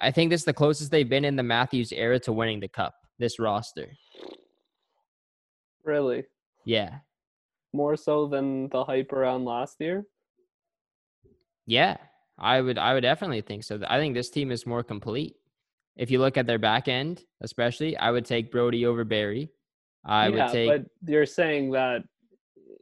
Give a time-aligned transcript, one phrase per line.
[0.00, 2.68] I think this is the closest they've been in the Matthews era to winning the
[2.68, 2.94] cup.
[3.18, 3.88] This roster.
[5.84, 6.24] Really?
[6.64, 6.98] Yeah.
[7.72, 10.04] More so than the hype around last year?
[11.66, 11.96] Yeah.
[12.38, 13.78] I would I would definitely think so.
[13.86, 15.36] I think this team is more complete.
[15.96, 19.50] If you look at their back end, especially, I would take Brodie over Barrie.
[20.04, 22.02] I yeah, would take but you're saying that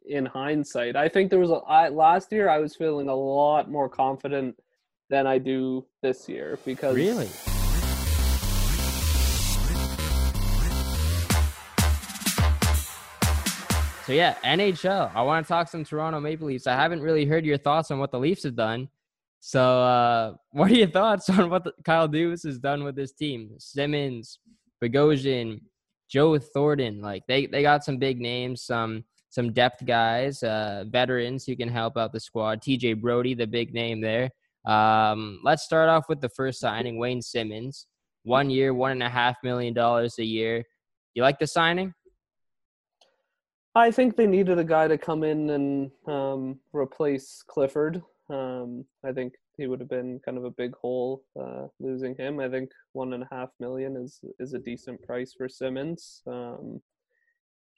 [0.06, 0.94] in hindsight.
[0.94, 4.56] I think there was a I, last year I was feeling a lot more confident
[5.10, 7.28] than I do this year because Really?
[14.04, 15.14] So yeah, NHL.
[15.14, 16.66] I want to talk some Toronto Maple Leafs.
[16.66, 18.88] I haven't really heard your thoughts on what the Leafs have done.
[19.40, 23.12] So, uh, what are your thoughts on what the, Kyle Dubas has done with this
[23.12, 23.50] team?
[23.58, 24.38] Simmonds,
[24.82, 25.60] Bogosian,
[26.08, 27.02] Joe Thornton.
[27.02, 31.68] Like they they got some big names, some some depth guys, uh, veterans who can
[31.68, 32.62] help out the squad.
[32.62, 34.30] TJ Brodie, the big name there.
[34.68, 37.86] Um, let's start off with the first signing, Wayne Simmonds.
[38.24, 40.62] One year, one and a half million dollars a year.
[41.14, 41.94] You like the signing?
[43.74, 48.02] I think they needed a guy to come in and um, replace Clifford.
[48.28, 52.38] Um, I think he would have been kind of a big hole uh, losing him.
[52.38, 56.22] I think one and a half million is is a decent price for Simmonds.
[56.26, 56.82] Um,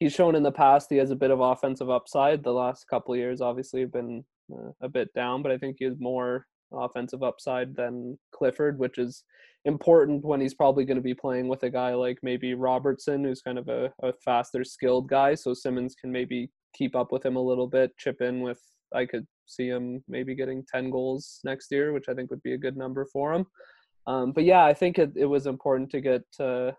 [0.00, 2.42] he's shown in the past he has a bit of offensive upside.
[2.42, 5.76] The last couple of years, obviously, have been uh, a bit down, but I think
[5.78, 9.24] he has more offensive upside than Clifford, which is
[9.64, 13.42] important when he's probably going to be playing with a guy like maybe Robertson, who's
[13.42, 15.34] kind of a, a faster, skilled guy.
[15.34, 18.60] So Simmonds can maybe keep up with him a little bit, chip in with.
[18.94, 22.54] I could see him maybe getting 10 goals next year, which I think would be
[22.54, 23.46] a good number for him.
[24.06, 26.72] Um, but yeah, I think it, it was important to get uh,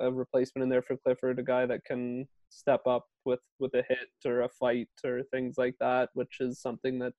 [0.00, 3.84] a replacement in there for Clifford, a guy that can step up with with a
[3.88, 7.12] hit or a fight or things like that, which is something that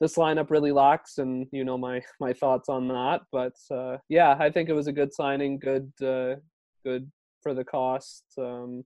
[0.00, 3.22] this lineup really locks, and you know my my thoughts on that.
[3.30, 6.36] But uh, yeah, I think it was a good signing, good uh,
[6.84, 7.10] good
[7.42, 8.24] for the cost.
[8.38, 8.84] Um,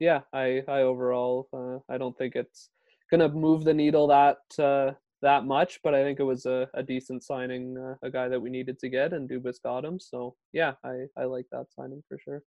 [0.00, 2.70] yeah, I I overall uh, I don't think it's
[3.10, 6.82] gonna move the needle that uh, that much, but I think it was a, a
[6.82, 10.00] decent signing, uh, a guy that we needed to get, and Dubas got him.
[10.00, 12.42] So yeah, I I like that signing for sure.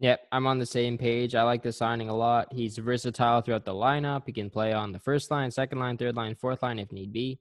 [0.00, 1.34] Yep, I'm on the same page.
[1.34, 2.52] I like the signing a lot.
[2.52, 4.22] He's versatile throughout the lineup.
[4.26, 7.12] He can play on the first line, second line, third line, fourth line if need
[7.12, 7.38] be.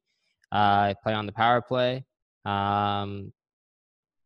[0.52, 2.06] Uh, play on the power play.
[2.46, 3.34] Um,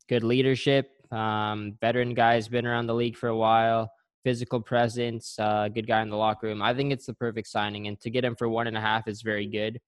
[0.10, 0.92] good leadership.
[1.12, 3.92] Um, veteran guy's been around the league for a while.
[4.26, 5.40] Physical presence.
[5.40, 6.62] Uh, good guy in the locker room.
[6.62, 9.08] I think it's the perfect signing, and to get him for one and a half
[9.08, 9.80] is very good.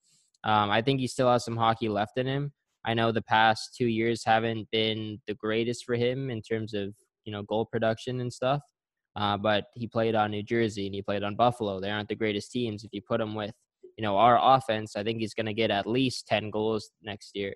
[0.45, 2.53] Um, I think he still has some hockey left in him.
[2.85, 6.95] I know the past two years haven't been the greatest for him in terms of
[7.29, 8.61] you know goal production and stuff.
[9.15, 11.79] Uh, but he played on New Jersey and he played on Buffalo.
[11.79, 12.83] They aren't the greatest teams.
[12.83, 13.53] If you put him with
[13.97, 17.35] you know our offense, I think he's going to get at least ten goals next
[17.35, 17.53] year.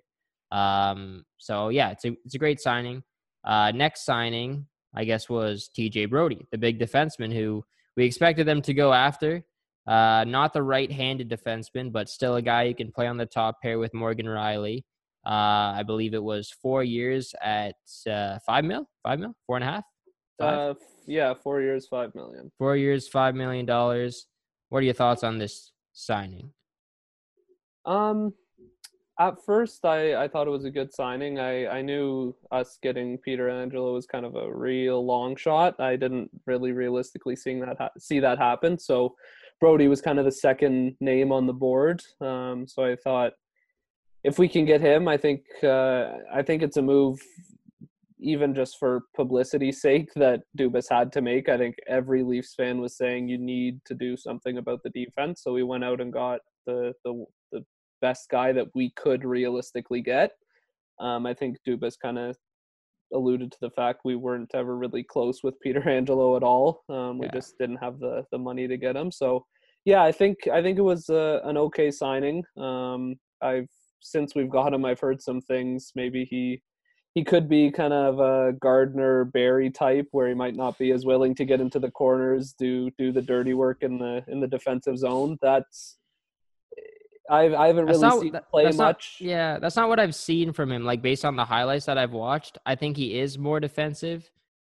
[0.52, 3.02] Um, so yeah, it's a it's a great signing.
[3.44, 6.06] Uh, next signing, I guess, was T.J.
[6.06, 7.64] Brodie, the big defenseman who
[7.98, 9.44] we expected them to go after.
[9.86, 13.62] Uh, not the right-handed defenseman, but still a guy who can play on the top
[13.62, 14.84] pair with Morgan Rielly.
[15.26, 17.76] Uh, I believe it was four years at
[18.10, 19.84] uh, five mil, five mil, four and a half.
[20.40, 20.58] Five?
[20.58, 20.74] Uh,
[21.08, 22.52] yeah, four years, five million.
[22.58, 24.28] Four years, five million dollars.
[24.70, 26.52] What are your thoughts on this signing?
[27.86, 28.34] Um,
[29.20, 31.40] at first, I I thought it was a good signing.
[31.40, 35.80] I I knew us getting Pietrangelo was kind of a real long shot.
[35.80, 38.80] I didn't really realistically seeing that ha- see that happen.
[38.80, 39.16] So
[39.60, 42.02] Brodie was kind of the second name on the board.
[42.20, 43.34] Um, so I thought
[44.24, 47.20] if we can get him, I think uh, I think it's a move,
[48.20, 51.50] even just for publicity's sake, that Dubas had to make.
[51.50, 55.42] I think every Leafs fan was saying you need to do something about the defense,
[55.44, 57.66] so we went out and got the the, the
[58.02, 60.32] best guy that we could realistically get.
[61.00, 62.36] Um, I think Dubas kind of
[63.14, 66.84] alluded to the fact we weren't ever really close with Peter Angelo at all.
[66.90, 67.34] Um, we yeah.
[67.34, 69.12] just didn't have the the money to get him.
[69.12, 69.46] So
[69.84, 72.44] yeah, I think I think it was uh, an okay signing.
[72.58, 73.68] Um, I've
[74.04, 75.92] since we've got him, I've heard some things.
[75.96, 76.62] Maybe he
[77.16, 81.06] he could be kind of a Gardiner Barrie type, where he might not be as
[81.06, 84.48] willing to get into the corners, do do the dirty work in the in the
[84.48, 85.38] defensive zone.
[85.42, 85.98] That's
[87.30, 88.78] I've I haven't really not, seen that, play much.
[88.78, 90.84] Not, yeah, that's not what I've seen from him.
[90.84, 94.30] Like based on the highlights that I've watched, I think he is more defensive.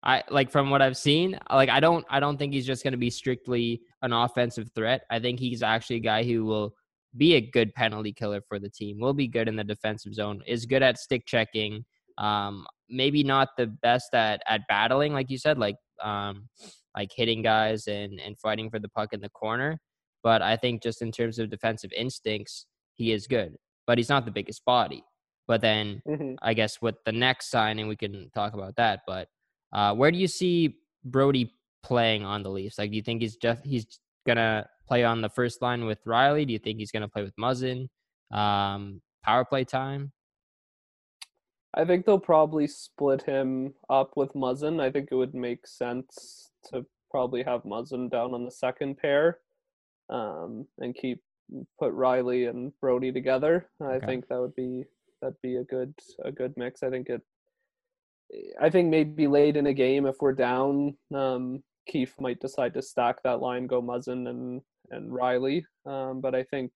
[0.04, 1.40] I like from what I've seen.
[1.50, 5.04] Like I don't I don't think he's just going to be strictly an offensive threat.
[5.10, 6.76] I think he's actually a guy who will
[7.18, 9.00] be a good penalty killer for the team.
[9.00, 10.42] Will be good in the defensive zone.
[10.48, 11.86] Is good at stick checking.
[12.18, 16.48] Um, maybe not the best at at battling, like you said, like um,
[16.96, 19.80] like hitting guys and and fighting for the puck in the corner.
[20.24, 23.58] But I think just in terms of defensive instincts, he is good.
[23.88, 25.04] But he's not the biggest body.
[25.48, 29.02] But then hmm I guess with the next signing, we can talk about that.
[29.08, 29.28] But
[29.74, 31.54] uh, where do you see Brodie
[31.84, 32.78] playing on the Leafs?
[32.80, 36.46] Like, do you think he's just he's gonna play on the first line with Rielly?
[36.46, 37.88] Do you think he's gonna play with Muzzin?
[38.32, 40.12] Um, power play time.
[41.74, 44.82] I think they'll probably split him up with Muzzin.
[44.82, 49.40] I think it would make sense to probably have Muzzin down on the second pair,
[50.10, 51.22] um, and keep
[51.80, 53.70] put Rielly and Brodie together.
[53.82, 54.06] I Okay.
[54.06, 54.86] think that would be
[55.22, 55.94] that'd be a good
[56.24, 56.82] a good mix.
[56.82, 57.22] I think it.
[58.60, 62.82] I think maybe late in a game if we're down, um, Keefe might decide to
[62.82, 64.62] stack that line, go Muzzin and
[64.92, 65.64] and Rielly.
[65.86, 66.72] Um, but I think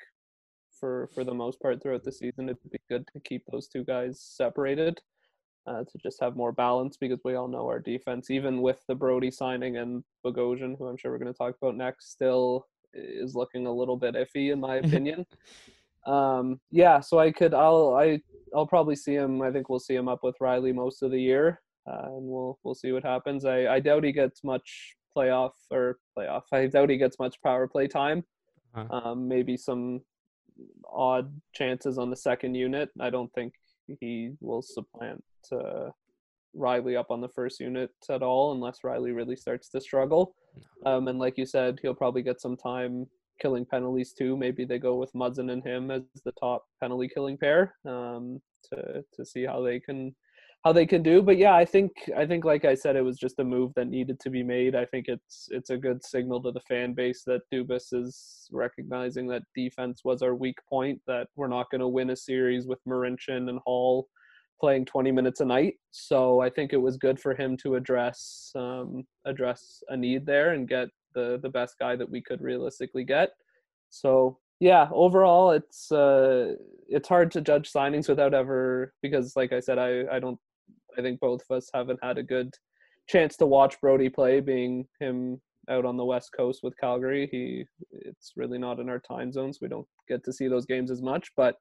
[0.80, 3.84] for for the most part throughout the season, it'd be good to keep those two
[3.84, 5.00] guys separated
[5.68, 8.96] uh, to just have more balance because we all know our defense, even with the
[8.96, 13.36] Brodie signing and Bogosian, who I'm sure we're going to talk about next, still is
[13.36, 15.26] looking a little bit iffy in my opinion.
[16.08, 18.22] um, yeah, so I could I'll I
[18.56, 19.42] I'll probably see him.
[19.42, 22.58] I think we'll see him up with Rielly most of the year, uh, and we'll
[22.64, 23.46] we'll see what happens.
[23.46, 26.44] I I doubt he gets much playoff or playoff.
[26.52, 28.24] I doubt he gets much power play time.
[28.76, 29.10] Uh-huh.
[29.10, 30.02] Um, maybe some
[30.92, 32.90] odd chances on the second unit.
[33.00, 33.54] I don't think
[34.00, 35.90] he will supplant uh,
[36.56, 40.36] Rielly up on the first unit at all unless Rielly really starts to struggle.
[40.86, 43.08] Um, and like you said, he'll probably get some time
[43.42, 44.36] killing penalties too.
[44.36, 49.04] Maybe they go with Muzzin and him as the top penalty killing pair um, to
[49.14, 50.16] to see how they can
[50.66, 51.22] how they can do.
[51.22, 53.88] But yeah, I think I think like I said, it was just a move that
[53.88, 54.76] needed to be made.
[54.76, 59.28] I think it's it's a good signal to the fan base that Dubas is recognizing
[59.28, 61.00] that defense was our weak point.
[61.08, 64.08] That we're not going to win a series with Marincin and Holl
[64.60, 65.76] playing 20 minutes a night.
[65.92, 70.52] So I think it was good for him to address um, address a need there
[70.52, 73.30] and get the the best guy that we could realistically get.
[73.90, 76.56] So yeah, overall it's uh,
[76.90, 80.38] it's hard to judge signings without ever because like I said, I I don't
[81.00, 82.54] I think both of us haven't had a good
[83.08, 87.28] chance to watch Brodie play, being him out on the west coast with Calgary.
[87.32, 89.60] He it's really not in our time zones.
[89.62, 91.56] We don't get to see those games as much, but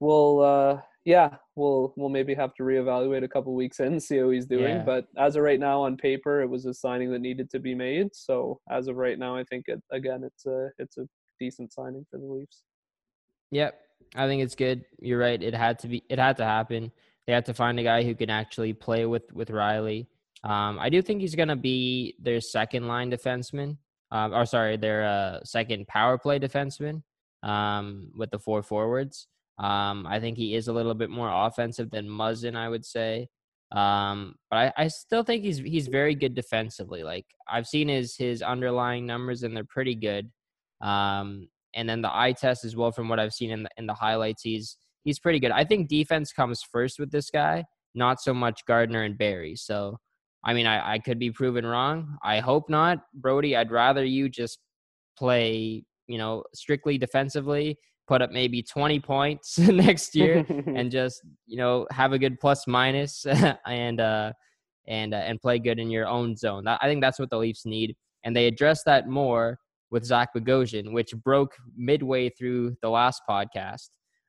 [0.00, 4.30] we'll uh yeah, we'll we'll maybe have to reevaluate a couple weeks in, see how
[4.30, 4.76] he's doing.
[4.76, 4.82] Yeah.
[4.82, 7.74] But as of right now, on paper, it was a signing that needed to be
[7.74, 8.08] made.
[8.12, 11.06] So as of right now, I think it again, it's a it's a
[11.38, 12.62] decent signing for the Leafs.
[13.52, 13.78] Yep,
[14.16, 14.84] I think it's good.
[14.98, 15.40] You're right.
[15.40, 16.02] It had to be.
[16.10, 16.90] It had to happen.
[17.26, 20.06] They had to find a guy who can actually play with with Rielly.
[20.44, 23.78] Um, I do think he's gonna be their second line defenseman.
[24.12, 27.02] Um, or sorry, their uh, second power play defenseman.
[27.42, 29.28] Um, with the four forwards.
[29.58, 33.28] Um, I think he is a little bit more offensive than Muzzin, I would say.
[33.72, 37.02] Um, but I, I still think he's he's very good defensively.
[37.02, 40.30] Like I've seen his his underlying numbers and they're pretty good.
[40.80, 43.86] Um, and then the eye test as well from what I've seen in the in
[43.86, 45.52] the highlights, he's he's pretty good.
[45.52, 47.64] I think defense comes first with this guy,
[47.94, 49.56] not so much Gardiner and Barrie.
[49.56, 49.96] So
[50.44, 52.18] I mean I, I could be proven wrong.
[52.22, 52.98] I hope not.
[53.14, 54.58] Brodie, I'd rather you just
[55.16, 61.56] play, you know, strictly defensively, put up maybe 20 points next year and just you
[61.56, 63.24] know have a good plus minus
[63.66, 64.32] and uh
[64.88, 66.66] and uh, and play good in your own zone.
[66.66, 69.58] I think that's what the Leafs need, and they address that more
[69.90, 73.88] with Zach Bogosian, which broke midway through the last podcast.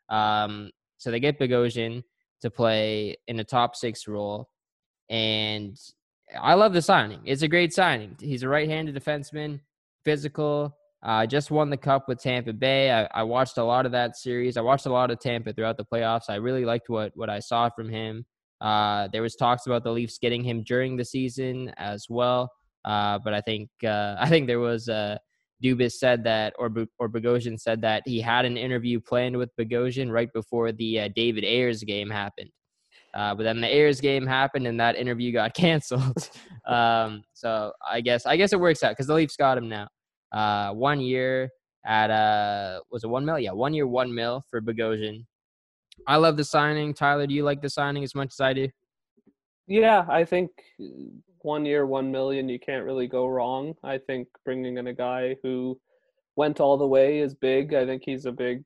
[0.10, 2.04] Um, so they get Bogosian
[2.42, 4.50] to play in a top six role,
[5.10, 5.78] and
[6.40, 7.22] I love the signing.
[7.26, 8.16] It's a great signing.
[8.20, 9.62] He's a right-handed defenseman,
[10.04, 10.76] physical.
[11.04, 12.92] Uh, just won the cup with Tampa Bay.
[12.92, 14.58] I, I watched a lot of that series.
[14.58, 16.30] I watched a lot of Tampa throughout the playoffs.
[16.30, 18.26] I really liked what what I saw from him.
[18.60, 22.52] Uh, there was talks about the Leafs getting him during the season as well,
[22.84, 25.18] uh, but I think uh, I think there was uh,
[25.64, 30.12] Dubas said that, or or Bogosian said that he had an interview planned with Bogosian
[30.12, 32.50] right before the uh, David Ayres game happened.
[33.14, 36.30] Uh, but then the Ayres game happened, and that interview got canceled.
[36.68, 39.88] um, so I guess I guess it works out because the Leafs got him now.
[40.32, 41.50] Uh, one year
[41.86, 43.40] at uh was it one mil?
[43.40, 45.26] Yeah, one year, one mil for Bogosian.
[46.06, 46.94] I love the signing.
[46.94, 48.70] Tyler, do you like the signing as much as I do?
[49.68, 50.52] Yeah, I think
[51.42, 53.74] one year, one million, you can't really go wrong.
[53.84, 55.80] I think bringing in a guy who
[56.36, 57.74] went all the way is big.
[57.74, 58.64] I think he's a big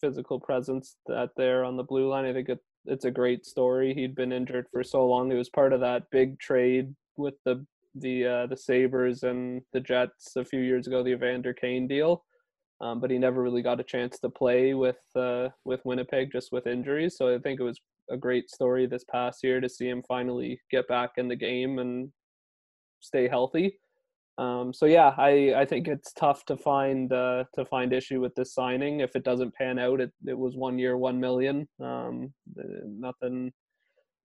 [0.00, 2.24] physical presence that there on the blue line.
[2.24, 3.94] I think it, it's a great story.
[3.94, 5.30] He'd been injured for so long.
[5.30, 7.64] He was part of that big trade with the
[7.96, 12.24] the uh, the Sabres and the Jets a few years ago, the Evander Kane deal.
[12.80, 16.52] Um, but he never really got a chance to play with uh, with Winnipeg just
[16.52, 17.16] with injuries.
[17.16, 17.80] So I think it was
[18.10, 21.78] a great story this past year to see him finally get back in the game
[21.78, 22.10] and
[23.00, 23.78] stay healthy.
[24.36, 28.34] Um, so yeah, I, I think it's tough to find uh, to find issue with
[28.34, 29.00] this signing.
[29.00, 31.68] If it doesn't pan out, it, it was one year, one million.
[31.80, 32.32] Um,
[32.84, 33.52] nothing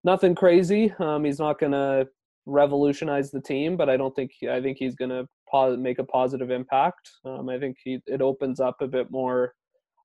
[0.02, 0.92] nothing crazy.
[0.98, 2.06] Um, he's not gonna
[2.46, 6.50] revolutionize the team, but I don't think I think he's gonna pos- make a positive
[6.50, 7.08] impact.
[7.24, 9.54] Um, I think he it opens up a bit more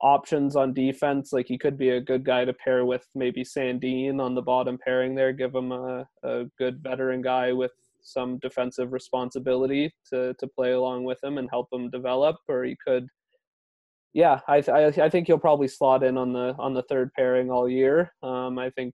[0.01, 1.33] options on defense.
[1.33, 4.77] Like he could be a good guy to pair with maybe Sandin on the bottom
[4.77, 5.33] pairing there.
[5.33, 7.71] Give him a, a good veteran guy with
[8.01, 12.37] some defensive responsibility to to play along with him and help him develop.
[12.47, 13.07] Or he could,
[14.13, 17.49] yeah, I I, I think he'll probably slot in on the on the third pairing
[17.49, 18.13] all year.
[18.23, 18.93] Um, I think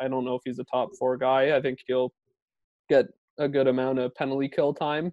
[0.00, 1.56] I don't know if he's a top four guy.
[1.56, 2.12] I think he'll
[2.88, 3.06] get
[3.38, 5.12] a good amount of penalty kill time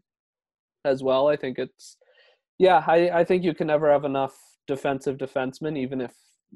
[0.85, 1.27] as well.
[1.27, 1.97] I think it's
[2.59, 4.37] yeah, I, I think you can never have enough
[4.67, 6.13] defensive defenseman, even if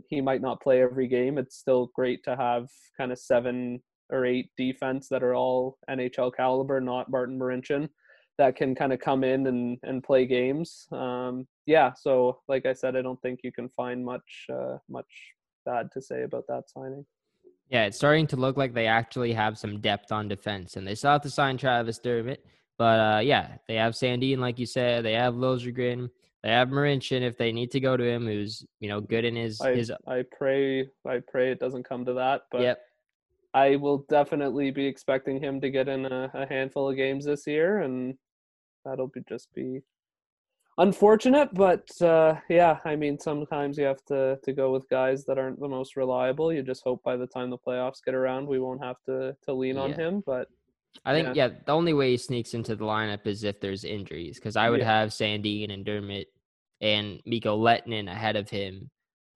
[0.10, 1.38] he might not play every game.
[1.38, 3.82] It's still great to have kind of seven
[4.12, 7.90] or eight defense that are all NHL caliber, not Martin Marincin,
[8.38, 10.88] that can kind of come in and, and play games.
[10.92, 15.08] Um, yeah, so like I said, I don't think you can find much uh, much
[15.66, 17.06] bad to say about that signing.
[17.70, 20.94] Yeah, it's starting to look like they actually have some depth on defense, and they
[20.94, 22.46] still have to sign Travis Dermott.
[22.78, 25.06] But uh, yeah, they have Sandin, like you said.
[25.06, 26.10] They have Liljegren.
[26.46, 29.36] They have Marincin if they need to go to him, who's you know good in
[29.36, 29.92] his I, his.
[30.06, 32.82] I pray I pray it doesn't come to that, but yep.
[33.56, 37.48] I will definitely be expecting him to get in a, a handful of games this
[37.48, 38.14] year, and
[38.86, 39.82] that'll be just be
[40.78, 41.52] unfortunate.
[41.52, 45.60] But uh, yeah, I mean sometimes you have to to go with guys that aren't
[45.60, 46.54] the most reliable.
[46.54, 49.54] You just hope by the time the playoffs get around, we won't have to to
[49.54, 49.82] lean yeah.
[49.82, 50.22] on him.
[50.24, 50.48] But
[51.06, 51.48] I think yeah.
[51.48, 51.54] yeah.
[51.66, 54.82] the only way he sneaks into the lineup is if there's injuries, because I would
[54.82, 55.00] yeah.
[55.00, 56.28] have Sandin and Dermott
[56.82, 58.90] and Mikko Lehtonen ahead of him.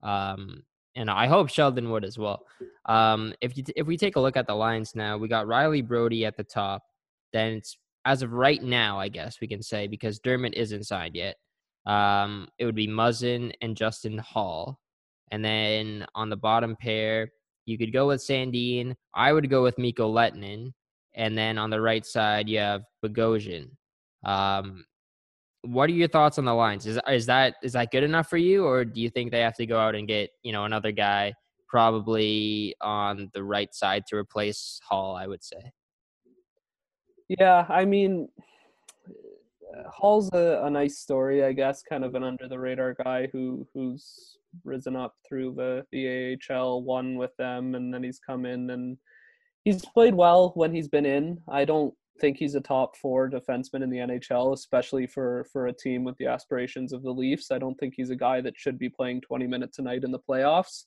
[0.03, 0.63] Um,
[0.96, 2.46] and I hope Sheldon would as well.
[2.86, 5.86] Um, if you if we take a look at the lines now, we got Rielly
[5.86, 6.84] Brodie at the top.
[7.31, 11.15] Then it's as of right now, I guess we can say because Dermott isn't signed
[11.15, 11.36] yet.
[11.86, 14.79] Um, it would be Muzzin and Justin Holl,
[15.31, 17.31] and then on the bottom pair,
[17.65, 18.96] you could go with Sandin.
[19.13, 20.74] I would go with Mikko Lehtonen,
[21.13, 23.69] and then on the right side you have Bogosian.
[24.25, 24.84] Um,
[25.63, 26.86] what are your thoughts on the lines?
[26.86, 29.56] Is is that is that good enough for you, or do you think they have
[29.56, 31.34] to go out and get you know another guy
[31.68, 35.16] probably on the right side to replace Holl?
[35.16, 35.72] I would say.
[37.28, 38.28] Yeah, I mean,
[39.88, 41.84] Holl's a, a nice story, I guess.
[41.84, 46.84] Kind of an under the radar guy who who's risen up through the the AHL,
[46.84, 48.98] won with them, and then he's come in and
[49.63, 51.39] he's played well when he's been in.
[51.50, 55.73] I don't think he's a top four defenseman in the NHL, especially for for a
[55.73, 57.51] team with the aspirations of the Leafs.
[57.51, 60.11] I don't think he's a guy that should be playing 20 minutes a night in
[60.11, 60.83] the playoffs.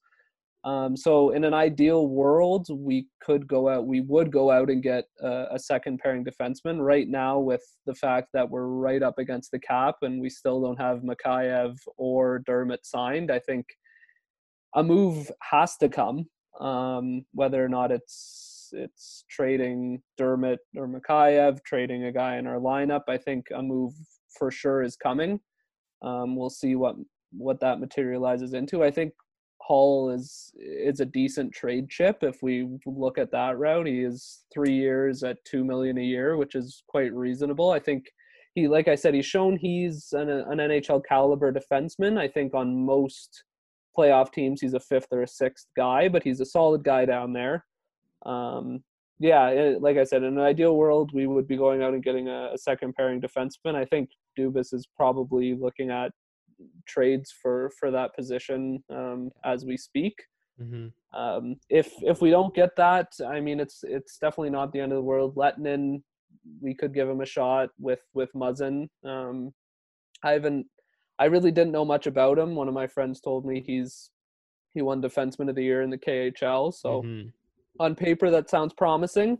[0.64, 4.80] Um, so in an ideal world, we could go out, we would go out and
[4.80, 6.78] get a, a, second pairing defenseman.
[6.78, 10.62] Right now, with the fact that we're right up against the cap and we still
[10.62, 13.66] don't have Mikheyev or Dermott signed, I think
[14.76, 16.26] a move has to come.
[16.60, 22.58] Um, whether or not it's it's trading Dermott or Mikheyev, trading a guy in our
[22.58, 23.02] lineup.
[23.08, 23.92] I think a move
[24.36, 25.40] for sure is coming.
[26.02, 26.96] Um, we'll see what
[27.32, 28.82] what that materializes into.
[28.82, 29.12] I think
[29.60, 33.86] Holl is is a decent trade chip if we look at that route.
[33.86, 37.70] He is three years at two million a year, which is quite reasonable.
[37.70, 38.06] I think
[38.54, 42.18] he, like I said, he's shown he's an, an NHL caliber defenseman.
[42.18, 43.44] I think on most
[43.96, 47.32] playoff teams he's a fifth or a sixth guy, but he's a solid guy down
[47.32, 47.64] there
[48.26, 48.82] um,
[49.22, 52.28] yeah, like I said, in an ideal world, we would be going out and getting
[52.28, 53.76] a, a second pairing defenseman.
[53.76, 56.10] I think Dubas is probably looking at
[56.88, 60.14] trades for for that position um, as we speak.
[60.60, 61.18] Mm-hmm.
[61.18, 64.92] Um, if if we don't get that, I mean, it's it's definitely not the end
[64.92, 65.36] of the world.
[65.36, 66.02] Lehtonen,
[66.60, 68.88] we could give him a shot with with Muzzin.
[69.04, 69.52] Um,
[70.24, 70.66] I haven't,
[71.20, 72.56] I really didn't know much about him.
[72.56, 74.10] One of my friends told me he's
[74.74, 77.02] he won defenseman of the year in the KHL, so.
[77.02, 77.28] Mm-hmm
[77.80, 79.38] on paper that sounds promising.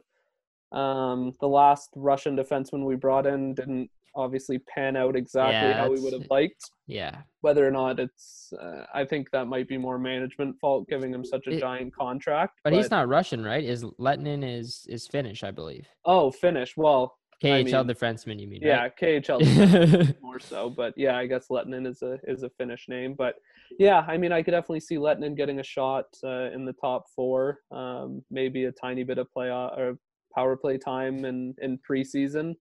[0.72, 5.90] Um, the last Russian defenseman we brought in didn't obviously pan out exactly yeah, how
[5.90, 6.70] we would have liked.
[6.86, 7.18] Yeah.
[7.40, 11.24] Whether or not it's, uh, I think that might be more management fault giving him
[11.24, 12.60] such a it, giant contract.
[12.64, 13.64] But, but, he's not Russian, right?
[13.64, 15.86] Is Lehtonen is is Finnish, I believe.
[16.04, 16.76] Oh, Finnish.
[16.76, 18.62] Well, KHL I mean, defenseman, you mean?
[18.62, 18.96] Yeah, right?
[18.96, 20.70] KHL more so.
[20.70, 23.14] But yeah, I guess Lehtonen is a is a Finnish name.
[23.14, 23.36] But
[23.78, 27.04] yeah, I mean, I could definitely see Lehtonen getting a shot uh, in the top
[27.14, 27.58] four.
[27.70, 29.96] Um, maybe a tiny bit of play or
[30.34, 32.54] power play time in in preseason.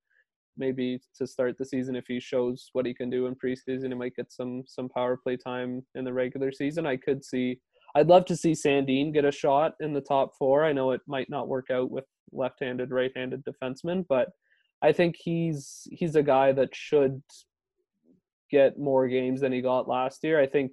[0.58, 3.94] Maybe to start the season, if he shows what he can do in preseason, he
[3.94, 6.86] might get some some power play time in the regular season.
[6.86, 7.60] I could see.
[7.96, 10.64] I'd love to see Sandin get a shot in the top four.
[10.64, 14.30] I know it might not work out with left-handed, right-handed defensemen, but
[14.82, 17.22] I think he's he's a guy that should
[18.50, 20.40] get more games than he got last year.
[20.40, 20.72] I think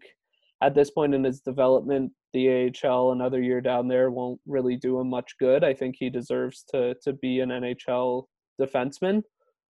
[0.62, 4.98] at this point in his development, the AHL another year down there won't really do
[4.98, 5.64] him much good.
[5.64, 8.24] I think he deserves to to be an NHL
[8.60, 9.22] defenseman.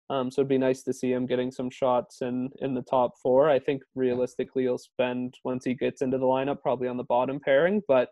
[0.10, 3.12] Um, so it'd be nice to see him getting some shots in in the top
[3.22, 3.50] four.
[3.50, 7.40] I think realistically he'll spend once he gets into the lineup probably on the bottom
[7.40, 7.82] pairing.
[7.88, 8.10] But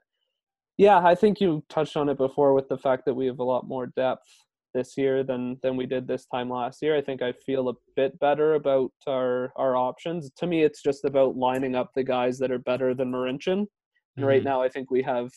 [0.77, 3.43] yeah, I think you touched on it before with the fact that we have a
[3.43, 4.29] lot more depth
[4.73, 6.95] this year than than we did this time last year.
[6.95, 10.31] I think I feel a bit better about our our options.
[10.37, 13.53] To me, it's just about lining up the guys that are better than Marincin.
[13.53, 13.67] And
[14.17, 14.25] mm-hmm.
[14.25, 15.31] right now, I think we have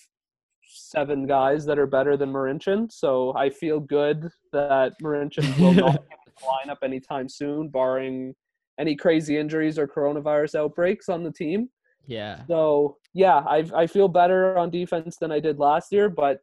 [0.73, 2.91] seven guys that are better than Marincin.
[2.93, 6.05] So I feel good that Marincin will not
[6.47, 8.35] line up anytime soon, barring
[8.79, 11.69] any crazy injuries or coronavirus outbreaks on the team.
[12.07, 12.45] Yeah.
[12.47, 16.39] So yeah, I I feel better on defense than I did last year, but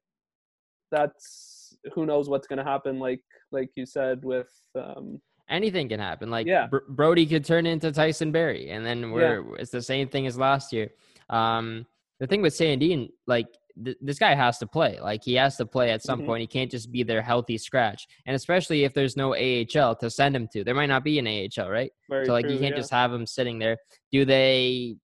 [0.91, 1.57] that's
[1.94, 3.00] who knows what's going to happen.
[3.00, 6.30] Like like you said with um, anything can happen.
[6.30, 6.68] Like yeah.
[6.68, 9.56] Br- Brodie could turn into Tyson Barrie, and then we're yeah.
[9.60, 10.90] it's the same thing as last year.
[11.30, 11.86] Um,
[12.20, 13.48] the thing with Sandin, like
[13.84, 15.00] th- this guy has to play.
[15.02, 16.28] Like he has to play at some mm-hmm.
[16.28, 16.42] point.
[16.42, 18.08] He can't just be their healthy scratch.
[18.26, 21.28] And especially if there's no AHL to send him to, there might not be an
[21.28, 21.92] AHL, right?
[22.10, 22.82] Very so like true, you can't yeah.
[22.82, 23.78] just have him sitting there.
[24.12, 24.96] Do they?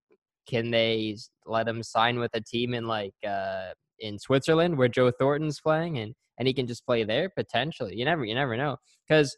[0.45, 1.15] Can they
[1.45, 5.99] let him sign with a team in like uh in Switzerland where Joe Thornton's playing
[5.99, 7.95] and and he can just play there potentially?
[7.95, 9.35] You never you never know because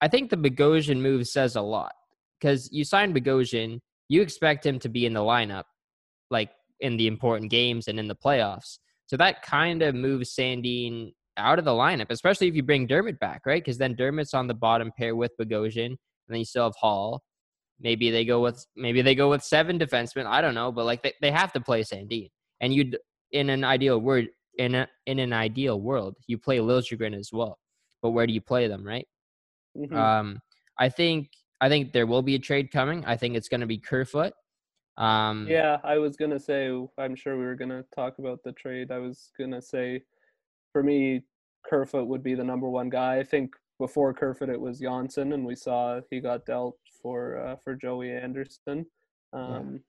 [0.00, 1.92] I think the Bogosian move says a lot
[2.40, 5.64] because you sign Bogosian, you expect him to be in the lineup
[6.30, 8.78] like in the important games and in the playoffs.
[9.06, 13.18] So that kind of moves Sandin out of the lineup, especially if you bring Dermott
[13.18, 13.62] back, right?
[13.62, 17.20] Because then Dermott's on the bottom pair with Bogosian, and then you still have Holl.
[17.80, 20.26] Maybe they go with maybe they go with seven defensemen.
[20.26, 22.28] I don't know, but like they, they have to play Sandin.
[22.60, 22.98] And you'd
[23.32, 27.58] in an ideal word in a, in an ideal world, you play Liljegren as well.
[28.02, 29.06] But where do you play them, right?
[29.76, 29.96] Mm-hmm.
[29.96, 30.40] Um,
[30.78, 33.04] I think I think there will be a trade coming.
[33.04, 34.32] I think it's going to be Kerfoot.
[34.96, 36.70] Um, yeah, I was gonna say.
[36.98, 38.90] I'm sure we were gonna talk about the trade.
[38.90, 40.02] I was gonna say,
[40.72, 41.22] for me,
[41.64, 43.16] Kerfoot would be the number one guy.
[43.18, 47.56] I think before Kerfoot it was Johnsson, and we saw he got dealt for uh,
[47.64, 48.84] for Joey Anderson.
[49.32, 49.80] Um,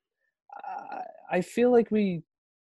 [0.63, 0.99] yeah.
[1.31, 2.23] I, I feel like we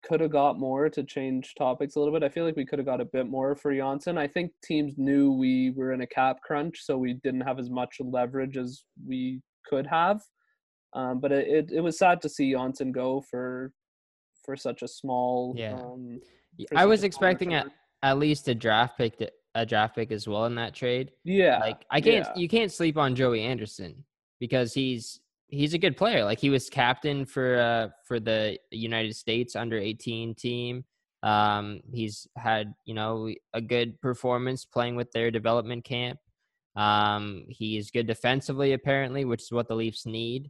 [0.04, 2.24] could have got more to change topics a little bit.
[2.24, 4.18] I feel like we could have got a bit more for Johnsson.
[4.18, 7.70] I think teams knew we were in a cap crunch, so we didn't have as
[7.70, 10.22] much leverage as we could have.
[10.94, 13.72] Um, but it, it, it was sad to see Johnsson go for
[14.44, 15.54] for such a small.
[15.56, 16.20] Yeah, um,
[16.76, 17.68] I was expecting at,
[18.04, 21.12] at least a draft pick to, a draft pick as well in that trade.
[21.24, 22.42] Yeah, like I can't yeah.
[22.42, 24.04] you can't sleep on Joey Anderson
[24.40, 25.21] because he's
[25.52, 26.26] he's a good player.
[26.26, 30.84] Like he was captain for uh for the United States under 18 team.
[31.24, 36.20] Um, he's had you know a good performance playing with their development camp.
[36.76, 40.50] Um, he's good defensively apparently, which is what the Leafs need.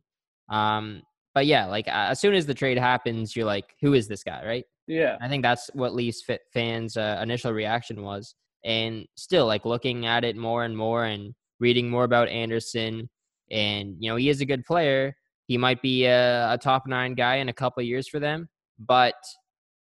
[0.50, 1.02] Um,
[1.34, 4.24] but yeah, like uh, as soon as the trade happens, you're like, who is this
[4.24, 4.66] guy, right?
[4.88, 5.18] Yeah.
[5.22, 8.36] I think that's what Leafs fans' uh, initial reaction was.
[8.64, 13.10] And still, like looking at it more and more and reading more about Anderson,
[13.52, 15.16] and you know, he is a good player.
[15.48, 19.16] He might be a, a top nine guy in a couple years for them, but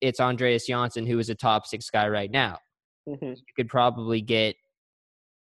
[0.00, 2.58] it's Andreas Johnsson who is a top six guy right now.
[3.08, 3.26] Mm-hmm.
[3.26, 4.56] You could probably get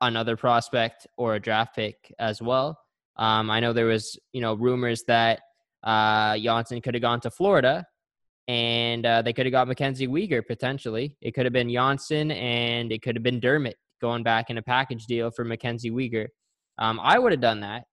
[0.01, 2.80] another prospect or a draft pick as well.
[3.17, 5.41] Um, I know there was, you know, rumors that
[5.84, 7.86] uh, Johnsson could have gone to Florida,
[8.47, 11.17] and uh, they could have got Mackenzie Weegar potentially.
[11.21, 14.62] It could have been Johnsson, and it could have been Dermott going back in a
[14.62, 16.27] package deal for Mackenzie Weegar.
[16.77, 17.86] Um, I would have done that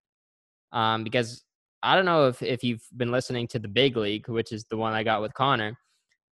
[0.74, 1.42] um, because
[1.82, 4.76] I don't know if if you've been listening to the Big League, which is the
[4.76, 5.78] one I got with Connor.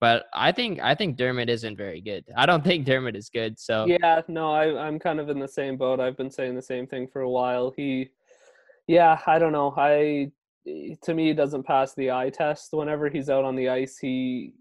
[0.00, 2.24] But I think I think Dermott isn't very good.
[2.36, 3.58] I don't think Dermott is good.
[3.58, 6.00] So yeah, no, I, I'm kind of in the same boat.
[6.00, 7.74] I've been saying the same thing for a while.
[7.76, 8.08] He
[8.86, 9.74] yeah, I don't know.
[9.76, 10.30] I
[11.02, 13.98] to me he doesn't pass the eye test whenever he's out on the ice.
[13.98, 14.52] He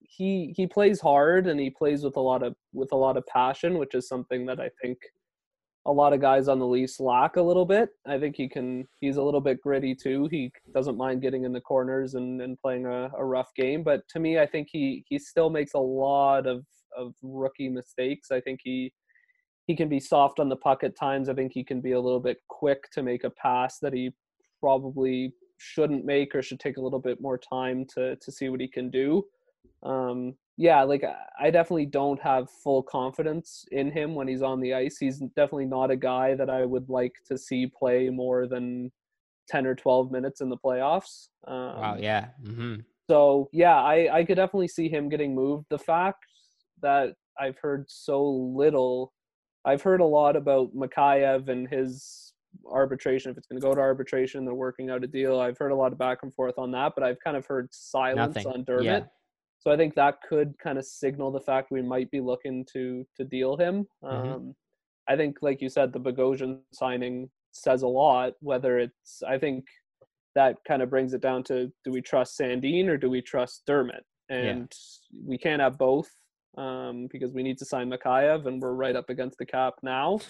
[0.00, 3.26] he he plays hard and he plays with a lot of with a lot of
[3.26, 4.98] passion, which is something that I think
[5.88, 7.88] a lot of guys on the Leafs lack a little bit.
[8.06, 10.28] I think he can he's a little bit gritty too.
[10.30, 13.82] He doesn't mind getting in the corners and, and playing a, a rough game.
[13.82, 16.62] But to me I think he he still makes a lot of,
[16.96, 18.30] of rookie mistakes.
[18.30, 18.92] I think he
[19.66, 21.30] he can be soft on the puck at times.
[21.30, 24.10] I think he can be a little bit quick to make a pass that he
[24.60, 28.60] probably shouldn't make or should take a little bit more time to to see what
[28.60, 29.24] he can do.
[29.82, 31.04] Um, yeah, like
[31.40, 34.98] I definitely don't have full confidence in him when he's on the ice.
[34.98, 38.90] He's definitely not a guy that I would like to see play more than
[39.48, 41.28] 10 or 12 minutes in the playoffs.
[41.46, 42.26] Um, wow, yeah.
[42.44, 42.80] Mm-hmm.
[43.08, 45.66] So, yeah, I, I could definitely see him getting moved.
[45.70, 46.24] The fact
[46.82, 49.12] that I've heard so little
[49.64, 52.32] I've heard a lot about Mikheyev and his
[52.70, 53.30] arbitration.
[53.30, 55.38] If it's going to go to arbitration, they're working out a deal.
[55.38, 57.68] I've heard a lot of back and forth on that, but I've kind of heard
[57.70, 58.52] silence Nothing.
[58.52, 58.84] on Dermott.
[58.84, 59.04] Yeah.
[59.58, 63.06] So I think that could kind of signal the fact we might be looking to
[63.16, 63.86] to deal him.
[64.02, 64.34] Mhm.
[64.34, 64.54] Um,
[65.08, 68.34] I think, like you said, the Bogosian signing says a lot.
[68.40, 69.64] Whether it's, I think
[70.34, 73.64] that kind of brings it down to do we trust Sandin or do we trust
[73.66, 74.04] Dermott?
[74.28, 74.70] And
[75.24, 76.10] we can't have both
[76.58, 80.20] um, because we need to sign Mikheyev and we're right up against the cap now.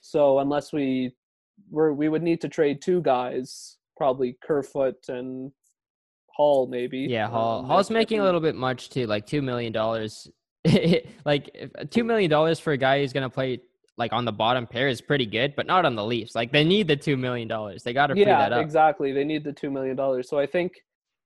[0.00, 1.14] So unless we
[1.70, 5.52] we're, we would need to trade two guys, probably Kerfoot and
[6.34, 7.00] Holl, maybe.
[7.00, 7.60] Yeah, Holl.
[7.60, 10.28] Um, Holl's making a little bit much too, like two million dollars.
[11.24, 11.50] like
[11.90, 13.60] two million dollars for a guy who's gonna play
[13.98, 16.34] like on the bottom pair is pretty good, but not on the Leafs.
[16.34, 17.82] Like they need the two million dollars.
[17.82, 18.62] They got to free yeah, that up.
[18.62, 19.12] exactly.
[19.12, 20.28] They need the two million dollars.
[20.28, 20.72] So I think,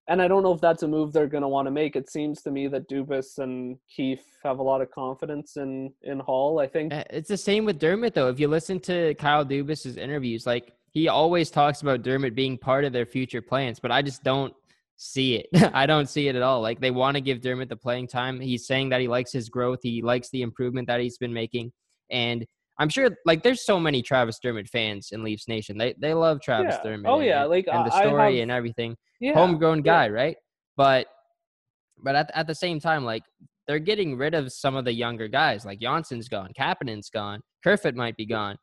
[0.09, 1.97] and I don't know if that's a move they're going to want to make.
[1.97, 6.19] It seems to me that Dubas and Keefe have a lot of confidence in in
[6.21, 6.59] Holl.
[6.59, 6.93] I think.
[6.93, 8.29] Uh, It's the same with Dermott though.
[8.29, 12.85] If you listen to Kyle Dubas's interviews, like he always talks about Dermott being part
[12.85, 14.55] of their future plans, but I just don't
[14.97, 15.47] see it.
[15.75, 16.61] I don't see it at all.
[16.61, 18.41] Like they want to give Dermott the playing time.
[18.41, 21.73] He's saying that he likes his growth, he likes the improvement that he's been making,
[22.11, 22.45] and
[22.79, 25.79] I'm sure like there's so many Travis Dermott fans in Leafs Nation.
[25.79, 26.91] They they love Travis Yeah.
[26.91, 27.11] Dermott.
[27.11, 28.97] Oh, and- yeah, like, and the story have- and everything.
[29.21, 29.33] Yeah.
[29.35, 29.83] Homegrown yeah.
[29.83, 30.37] guy, right?
[30.77, 31.07] But
[32.03, 33.23] but at at the same time, like
[33.67, 35.65] they're getting rid of some of the younger guys.
[35.65, 38.57] Like Johnsson's gone, Kapanen's gone, Kerfoot might be gone.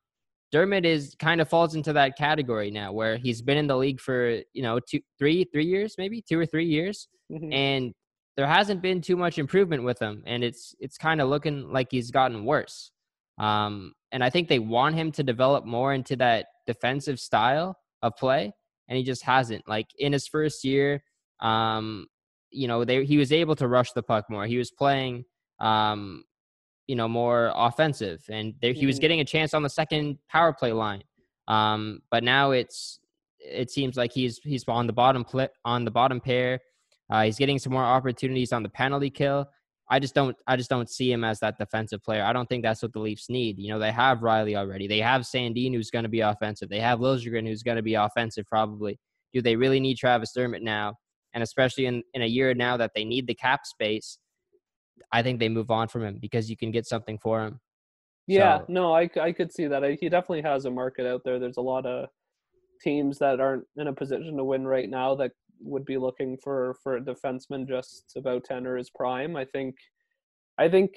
[0.54, 4.00] Dermott is kind of falls into that category now, where he's been in the league
[4.00, 7.52] for you know two, three, three years, maybe two or three years, Mhm.
[7.54, 7.94] and
[8.38, 11.88] there hasn't been too much improvement with him, and it's it's kind of looking like
[11.92, 12.92] he's gotten worse.
[13.40, 18.16] Um, and I think they want him to develop more into that defensive style of
[18.16, 18.54] play,
[18.88, 19.68] and he just hasn't.
[19.68, 21.04] Like in his first year,
[21.40, 22.06] um,
[22.52, 24.46] you know, they, he was able to rush the puck more.
[24.46, 25.26] He was playing,
[25.60, 26.24] um,
[26.88, 30.54] you know, more offensive, and there, he was getting a chance on the second power
[30.54, 31.04] play line.
[31.48, 33.00] Um, but now it's
[33.40, 36.60] it seems like he's he's on the bottom pla on the bottom pair.
[37.10, 39.48] Uh, he's getting some more opportunities on the penalty kill.
[39.90, 42.24] I just don't I just don't see him as that defensive player.
[42.24, 43.60] I don't think that's what the Leafs need.
[43.60, 44.88] You know, they have Rielly already.
[44.88, 46.70] They have Sandin who's going to be offensive.
[46.70, 48.98] They have Liljegren who's going to be offensive probably.
[49.34, 50.96] Do they really need Travis Dermott now?
[51.34, 54.20] And especially in, in a year now that they need the cap space,
[55.12, 57.60] I think they move on from him because you can get something for him.
[58.28, 59.84] Yeah, So- no, I could see that.
[59.84, 61.40] I, he definitely has a market out there.
[61.40, 62.10] There's a lot of
[62.82, 66.76] teams that aren't in a position to win right now that would be looking for
[66.84, 69.36] for a defenseman just about ten or his prime.
[69.36, 69.76] I think,
[70.58, 70.92] I think,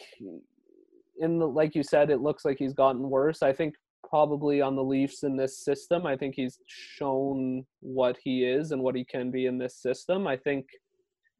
[1.18, 3.42] in the like you said, it looks like he's gotten worse.
[3.42, 3.74] I think
[4.09, 8.82] probably on the Leafs in this system, I think he's shown what he is and
[8.82, 10.26] what he can be in this system.
[10.26, 10.66] I think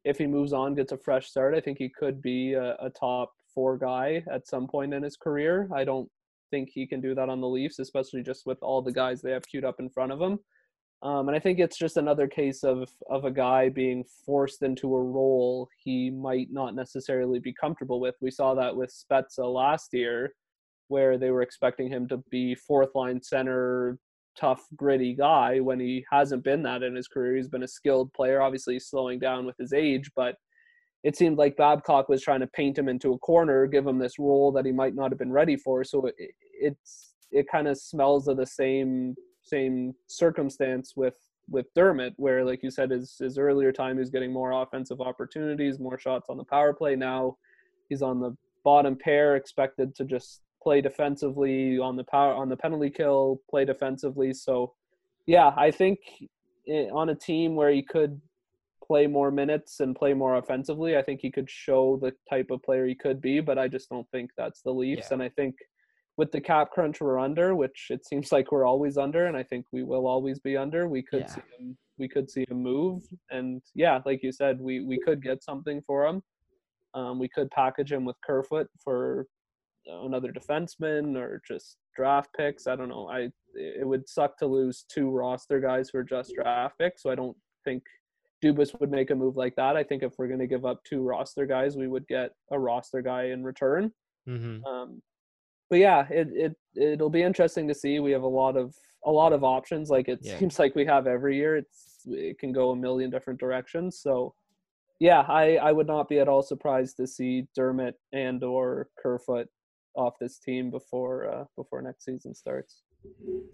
[0.07, 2.89] if he moves on, gets a fresh start, I think he could be a, a
[2.89, 5.69] top four guy at some point in his career.
[5.75, 6.09] I don't
[6.49, 9.31] think he can do that on the Leafs, especially just with all the guys they
[9.31, 10.39] have queued up in front of him.
[11.03, 14.95] Um, and I think it's just another case of of a guy being forced into
[14.95, 18.15] a role he might not necessarily be comfortable with.
[18.19, 20.33] We saw that with Spezza last year,
[20.87, 23.99] where they were expecting him to be fourth line center,
[24.39, 27.35] tough, gritty guy when he hasn't been that in his career.
[27.35, 28.41] He's been a skilled player.
[28.41, 30.35] Obviously, slowing down with his age, but
[31.03, 34.19] it seemed like Babcock was trying to paint him into a corner, give him this
[34.19, 35.83] role that he might not have been ready for.
[35.83, 36.15] So it,
[36.59, 41.17] it's it kind of smells of the same same circumstance with
[41.49, 45.79] with Dermott, where like you said, his his earlier time he's getting more offensive opportunities,
[45.79, 46.95] more shots on the power play.
[46.95, 47.37] Now
[47.89, 52.57] he's on the bottom pair, expected to just play defensively on the power on the
[52.57, 54.33] penalty kill, play defensively.
[54.33, 54.73] So
[55.25, 55.99] yeah, I think
[56.65, 58.19] it, on a team where he could
[58.85, 62.63] play more minutes and play more offensively, I think he could show the type of
[62.63, 63.39] player he could be.
[63.41, 65.15] But I just don't think that's the Leafs, Yeah.
[65.15, 65.55] and I think
[66.15, 69.43] with the cap crunch we're under, which it seems like we're always under, and I
[69.43, 71.27] think we will always be under, we could Yeah.
[71.27, 73.01] see him we could see him move.
[73.31, 76.21] And yeah, like you said, we we could get something for him.
[76.93, 79.25] Um, we could package him with Kerfoot for
[79.87, 82.67] another defenseman or just draft picks.
[82.67, 83.07] I don't know.
[83.09, 87.03] I it would suck to lose two roster guys for just draft picks.
[87.03, 87.83] So I don't think
[88.43, 89.75] Dubas would make a move like that.
[89.75, 92.59] I think if we're going to give up two roster guys, we would get a
[92.59, 93.91] roster guy in return.
[94.29, 94.63] Mm-hmm.
[94.65, 95.01] Um,
[95.69, 97.99] but yeah, it it it'll be interesting to see.
[97.99, 99.89] We have a lot of a lot of options.
[99.89, 100.37] Like it Yeah.
[100.37, 101.57] seems like we have every year.
[101.57, 103.99] It's it can go a million different directions.
[103.99, 104.33] So
[104.99, 109.47] yeah, I I would not be at all surprised to see Dermott and or Kerfoot
[109.97, 112.83] off this team before uh, before next season starts.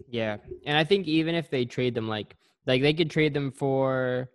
[0.08, 3.50] Yeah, and I think even if they trade them, like like they could trade them
[3.50, 4.30] for,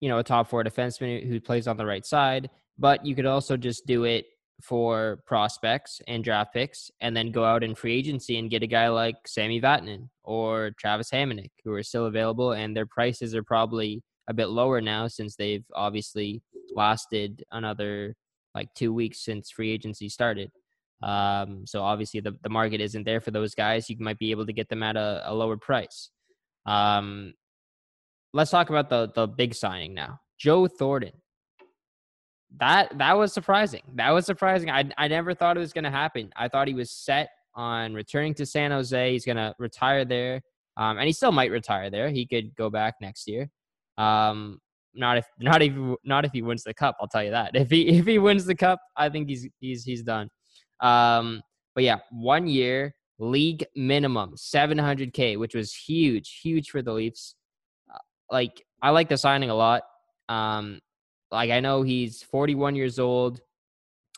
[0.00, 3.26] you know, a top four defenseman who plays on the right side, but you could
[3.26, 4.26] also just do it
[4.62, 8.66] for prospects and draft picks and then go out in free agency and get a
[8.66, 13.42] guy like Sami Vatanen or Travis Hamonic who are still available and their prices are
[13.42, 16.42] probably a bit lower now since they've obviously
[16.74, 18.14] lasted another
[18.54, 20.50] like two weeks since free agency started.
[21.02, 23.90] Um, so obviously the, the market isn't there for those guys.
[23.90, 26.10] You might be able to get them at a, a lower price.
[26.66, 27.34] Um,
[28.32, 30.20] let's talk about the the big signing now.
[30.38, 31.12] Joe Thornton
[32.58, 33.82] that that was surprising.
[33.94, 34.70] That was surprising.
[34.70, 36.30] I I never thought it was going to happen.
[36.36, 39.12] I thought he was set on returning to San Jose.
[39.12, 40.42] He's going to retire there,
[40.76, 42.08] um, and he still might retire there.
[42.10, 43.48] He could go back next year.
[43.98, 44.58] Um,
[44.94, 45.72] not if not if
[46.04, 46.96] not if he wins the cup.
[47.00, 47.52] I'll tell you that.
[47.54, 50.28] If he if he wins the cup, I think he's he's he's done.
[50.82, 51.42] Um,
[51.74, 57.36] but yeah, one year league minimum 700k, which was huge, huge for the Leafs.
[57.92, 57.98] Uh,
[58.30, 59.84] like I like the signing a lot.
[60.28, 60.80] Um,
[61.30, 63.40] like I know he's 41 years old.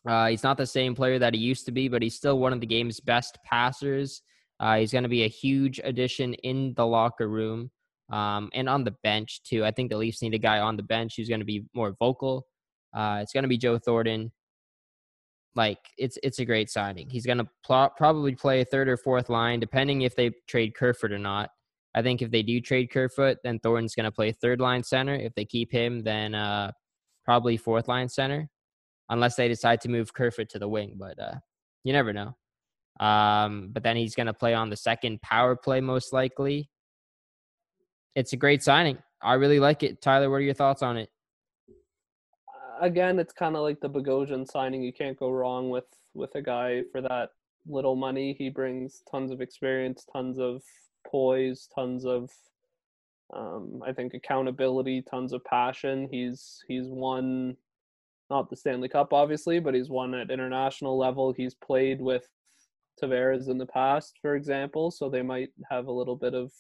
[0.06, 2.52] Uh, he's not the same player that he used to be, but he's still one
[2.52, 4.22] of the game's best passers.
[4.60, 7.70] Uh, he's going to be a huge addition in the locker room
[8.10, 9.64] um, and on the bench too.
[9.64, 11.94] I think the Leafs need a guy on the bench who's going to be more
[11.98, 12.46] vocal.
[12.94, 14.30] Uh, it's going to be Joe Thornton.
[15.56, 17.08] Like it's it's a great signing.
[17.08, 21.12] He's going to pl- probably play third or fourth line, depending if they trade Kerfoot
[21.12, 21.50] or not.
[21.94, 25.14] I think if they do trade Kerfoot, then Thornton's going to play third line center.
[25.14, 26.72] If they keep him, then uh,
[27.24, 28.48] probably fourth line center,
[29.10, 30.96] unless they decide to move Kerfoot to the wing.
[30.98, 31.34] But uh,
[31.84, 32.34] you never know.
[32.98, 36.68] Um, but then he's going to play on the second power play most likely.
[38.16, 38.98] It's a great signing.
[39.22, 40.02] I really like it.
[40.02, 41.10] Tyler, what are your thoughts on it?
[42.80, 44.82] Again, it's kind of like the Bogosian signing.
[44.82, 45.84] You can't go wrong with
[46.14, 47.30] with a guy for that
[47.66, 48.34] little money.
[48.38, 50.62] He brings tons of experience, tons of
[51.06, 52.30] poise, tons of
[53.32, 56.08] um, I think accountability, tons of passion.
[56.10, 57.56] He's he's won
[58.30, 61.32] not the Stanley Cup obviously, but he's won at international level.
[61.32, 62.26] He's played with
[63.02, 66.52] Tavares in the past, for example, so they might have a little bit of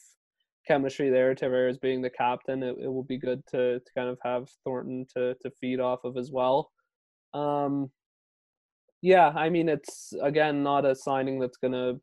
[0.66, 1.34] chemistry there.
[1.34, 5.06] Tavares being the captain, it, it will be good to to kind of have Thornton
[5.16, 6.70] to to feed off of as well.
[7.32, 7.90] Um,
[9.02, 11.94] yeah, I mean it's again not a signing that's gonna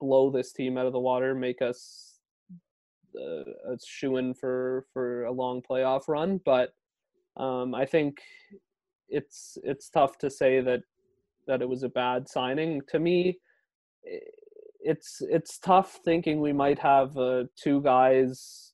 [0.00, 2.18] blow this team out of the water, make us
[3.16, 6.40] a, a shoe in for for a long playoff run.
[6.44, 6.70] But
[7.36, 8.18] um, I think
[9.08, 10.80] it's it's tough to say that
[11.46, 12.80] that it was a bad signing.
[12.88, 13.38] To me,
[14.82, 18.72] it's it's tough thinking we might have uh, two guys.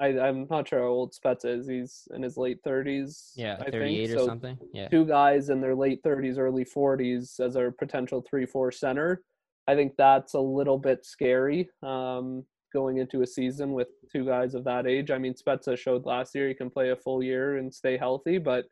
[0.00, 1.68] I, I'm not sure how old Spezza is.
[1.68, 3.30] He's in his late 30s.
[3.36, 4.58] Yeah, 38 or so something.
[4.72, 4.88] Yeah.
[4.88, 9.22] Two guys in their late 30s, early 40s as our potential 3 4 center.
[9.68, 11.70] I think that's a little bit scary.
[11.82, 12.44] Um,
[12.74, 15.12] going into a season with two guys of that age.
[15.12, 18.36] I mean, Spezza showed last year he can play a full year and stay healthy,
[18.36, 18.64] but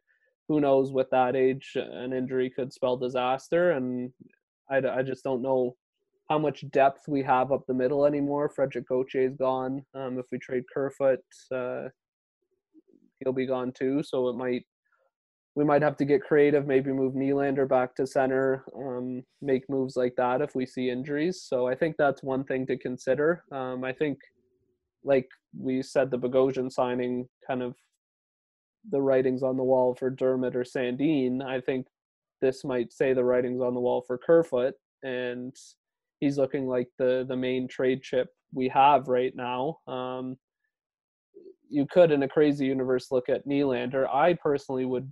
[0.49, 3.71] who knows with that age, an injury could spell disaster.
[3.71, 4.13] And
[4.69, 5.77] I, I just don't know
[6.33, 8.49] how much depth we have up the middle anymore.
[8.49, 9.85] Frederik Gauthier is gone.
[9.95, 11.21] Um, if we trade Kerfoot,
[11.55, 11.89] uh,
[13.21, 14.03] he'll be gone too.
[14.03, 14.65] So it might
[15.55, 19.95] we might have to get creative, maybe move Nylander back to center, um, make moves
[19.95, 21.43] like that if we see injuries.
[21.47, 23.45] So I think that's one thing to consider.
[23.53, 24.17] Um, I think,
[25.05, 27.75] like we said, the Bogosian signing kind of
[28.91, 31.45] the writings on the wall for Dermott or Sandin.
[31.45, 31.87] I think
[32.41, 35.55] this might say the writings on the wall for Kerfoot, and
[36.23, 39.79] he's looking like the the main trade chip we have right now.
[39.89, 40.37] Um,
[41.69, 44.07] you could, in a crazy universe, look at Nylander.
[44.09, 45.11] I personally would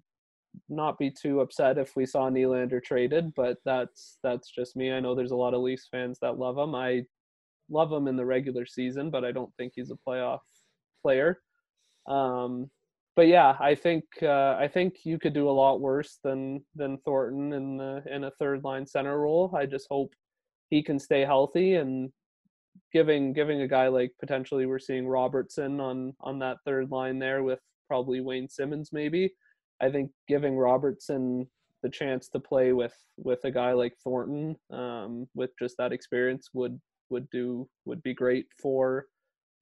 [0.69, 4.93] not be too upset if we saw Nylander traded, but that's that's just me.
[4.93, 6.77] I know there's a lot of Leafs fans that love him.
[6.77, 7.03] I
[7.69, 10.39] love him in the regular season, but I don't think he's a playoff
[11.03, 11.41] player.
[12.07, 12.71] Um,
[13.17, 16.99] but yeah, I think uh, I think you could do a lot worse than than
[16.99, 19.53] Thornton in the in a third line center role.
[19.57, 20.15] I just hope
[20.71, 22.11] he can stay healthy and
[22.93, 27.43] giving giving a guy like potentially we're seeing Robertson on on that third line there
[27.43, 29.33] with probably Wayne Simmonds maybe
[29.81, 31.47] I think giving Robertson
[31.83, 36.51] the chance to play with with a guy like Thornton um, with just that experience
[36.53, 36.81] would
[37.11, 39.07] would do would be great for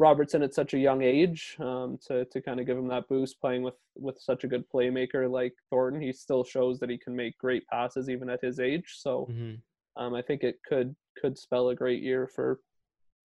[0.01, 3.41] Robertson at such a young age um, to to kind of give him that boost
[3.41, 6.01] playing with with such a good playmaker like Thornton.
[6.01, 8.95] He still shows that he can make great passes even at his age.
[8.97, 9.55] So mm-hmm.
[9.99, 12.61] Um, I think it could could spell a great year for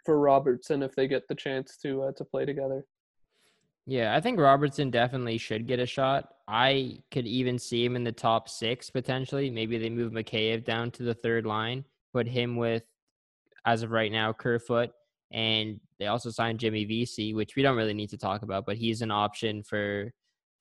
[0.04, 2.86] for Robertson if they get the chance to uh, to play together.
[3.86, 6.30] Yeah, I think Robertson definitely should get a shot.
[6.48, 9.50] I could even see him in the top six potentially.
[9.50, 11.84] Maybe they move Mikheyev down to the third line,
[12.14, 12.84] put him with,
[13.66, 14.92] as of right now, Kerfoot,
[15.32, 18.78] and they also signed Jimmy Vesey, which we don't really need to talk about, but
[18.78, 20.12] he's an option for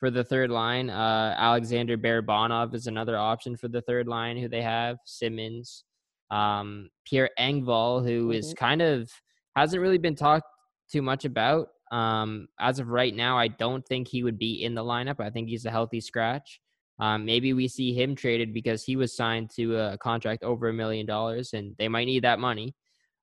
[0.01, 0.91] for the third line.
[0.91, 4.97] Uh, Alexander Barabanov is another option for the third line who they have.
[5.05, 5.85] Simmonds,
[6.33, 8.33] um, Pierre Engvall, who mm-hmm.
[8.33, 9.11] is kind of
[9.55, 10.47] hasn't really been talked
[10.91, 11.69] too much about.
[11.93, 15.21] Um, as of right now, I don't think he would be in the lineup.
[15.21, 16.59] I think he's a healthy scratch.
[16.99, 20.73] Um, maybe we see him traded because he was signed to a contract over a
[20.73, 22.75] million dollars, and they might need that money.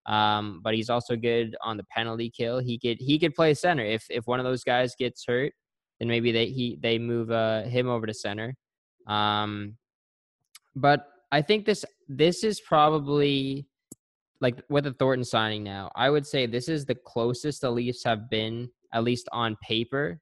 [0.05, 2.59] Um, but he's also good on the penalty kill.
[2.59, 5.53] He could he could play center if if one of those guys gets hurt,
[5.99, 8.55] then maybe they he they move uh, him over to center.
[9.07, 9.77] Um,
[10.75, 13.67] but I think this this is probably
[14.41, 15.91] like with the Thornton signing now.
[15.95, 20.19] I would say this is the closest the Leafs have been, at least on paper.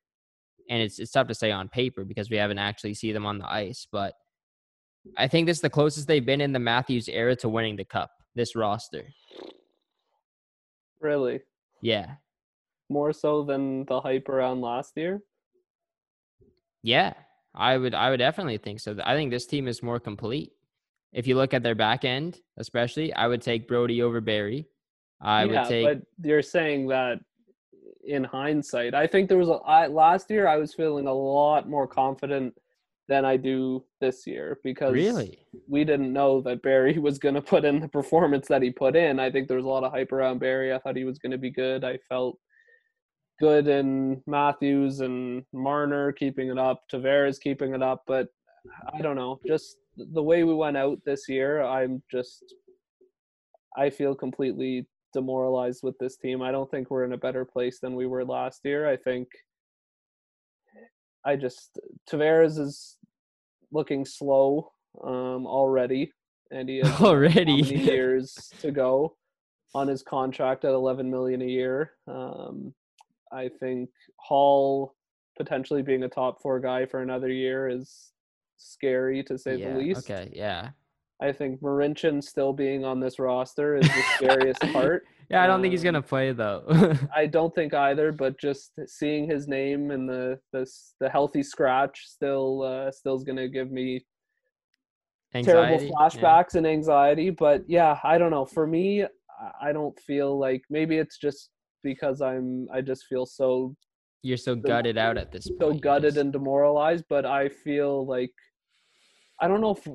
[0.70, 3.38] And it's it's tough to say on paper because we haven't actually see them on
[3.38, 3.88] the ice.
[3.90, 4.14] But
[5.18, 7.86] I think this is the closest they've been in the Matthews era to winning the
[7.86, 8.12] cup.
[8.36, 9.06] This roster.
[11.00, 11.40] Really?
[11.82, 12.16] Yeah.
[12.90, 15.22] More so than the hype around last year?
[16.84, 17.14] Yeah.
[17.56, 18.98] I would I would definitely think so.
[19.04, 20.52] I think this team is more complete.
[21.14, 24.68] If you look at their back end, especially, I would take Brodie over Barrie.
[25.22, 27.20] I yeah, would take but you're saying that
[28.06, 28.94] in hindsight.
[28.94, 32.54] I think there was a I, last year I was feeling a lot more confident
[33.08, 37.42] than I do this year because really we didn't know that Barrie was going to
[37.42, 39.20] put in the performance that he put in.
[39.20, 40.74] I think there was a lot of hype around Barrie.
[40.74, 41.84] I thought he was going to be good.
[41.84, 42.38] I felt
[43.40, 48.30] good in Matthews and Marner keeping it up, Tavares keeping it up, but
[48.94, 49.40] I don't know.
[49.46, 52.56] Just the way we went out this year, I'm just
[53.78, 56.42] I feel completely demoralized with this team.
[56.42, 58.90] I don't think we're in a better place than we were last year.
[58.90, 59.28] I think
[61.26, 62.98] I just Tavares is
[63.72, 64.72] looking slow
[65.04, 66.12] um, already,
[66.52, 69.16] and he has already years to go
[69.76, 71.92] on his contract at 11 million a year.
[72.08, 72.74] Um,
[73.32, 74.96] I think Holl
[75.38, 78.12] potentially being a top four guy for another year is
[78.58, 80.10] scary to say yeah, the least.
[80.10, 80.70] Okay, yeah.
[81.22, 85.04] I think Marincin still being on this roster is the scariest part.
[85.30, 86.64] Yeah, I don't um, think he's gonna um, play though.
[87.16, 90.66] I don't think either, but just seeing his name and the the
[91.00, 94.06] the healthy scratch still uh, still is gonna give me
[95.34, 96.60] anxiety, terrible flashbacks yeah.
[96.60, 97.30] and anxiety.
[97.32, 98.46] But yeah, I don't know.
[98.46, 99.06] For me,
[99.62, 101.50] I don't feel like maybe it's just
[101.84, 103.76] because I'm I just feel so
[104.24, 105.60] you're so gutted out at this point.
[105.60, 108.32] So gutted and demoralized, but I feel like
[109.40, 109.88] I don't know if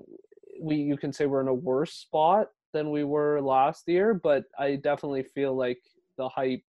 [0.60, 4.44] we you can say we're in a worse spot than we were last year, but
[4.58, 5.80] I definitely feel like
[6.16, 6.62] the hype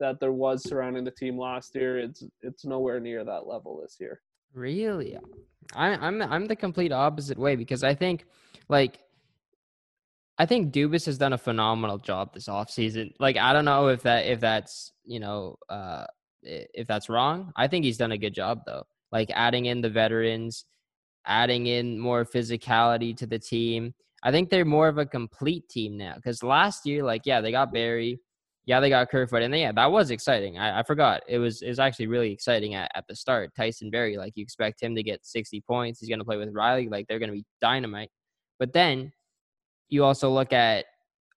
[0.00, 3.96] that there was surrounding the team last year, it's it's nowhere near that level this
[4.00, 4.20] year.
[4.54, 5.18] Really,
[5.74, 8.24] I, I'm I'm the complete opposite way because I think
[8.68, 9.00] like
[10.38, 13.12] I think Dubas has done a phenomenal job this offseason.
[13.18, 16.06] Like I don't know if that if that's you know uh
[16.42, 17.52] if that's wrong.
[17.56, 18.84] I think he's done a good job though.
[19.10, 20.64] Like adding in the veterans,
[21.28, 23.94] adding in more physicality to the team.
[24.24, 26.14] I think they're more of a complete team now.
[26.16, 28.18] Because last year, like, yeah, they got Barrie,
[28.68, 30.58] yeah, they got Kerfoot, and yeah, that was exciting.
[30.58, 33.54] I, I forgot it was it was actually really exciting at, at the start.
[33.56, 36.00] Tyson Barrie, like, you expect him to get sixty points.
[36.00, 38.10] He's going to play with Rielly, like they're going to be dynamite.
[38.58, 39.12] But then
[39.88, 40.84] you also look at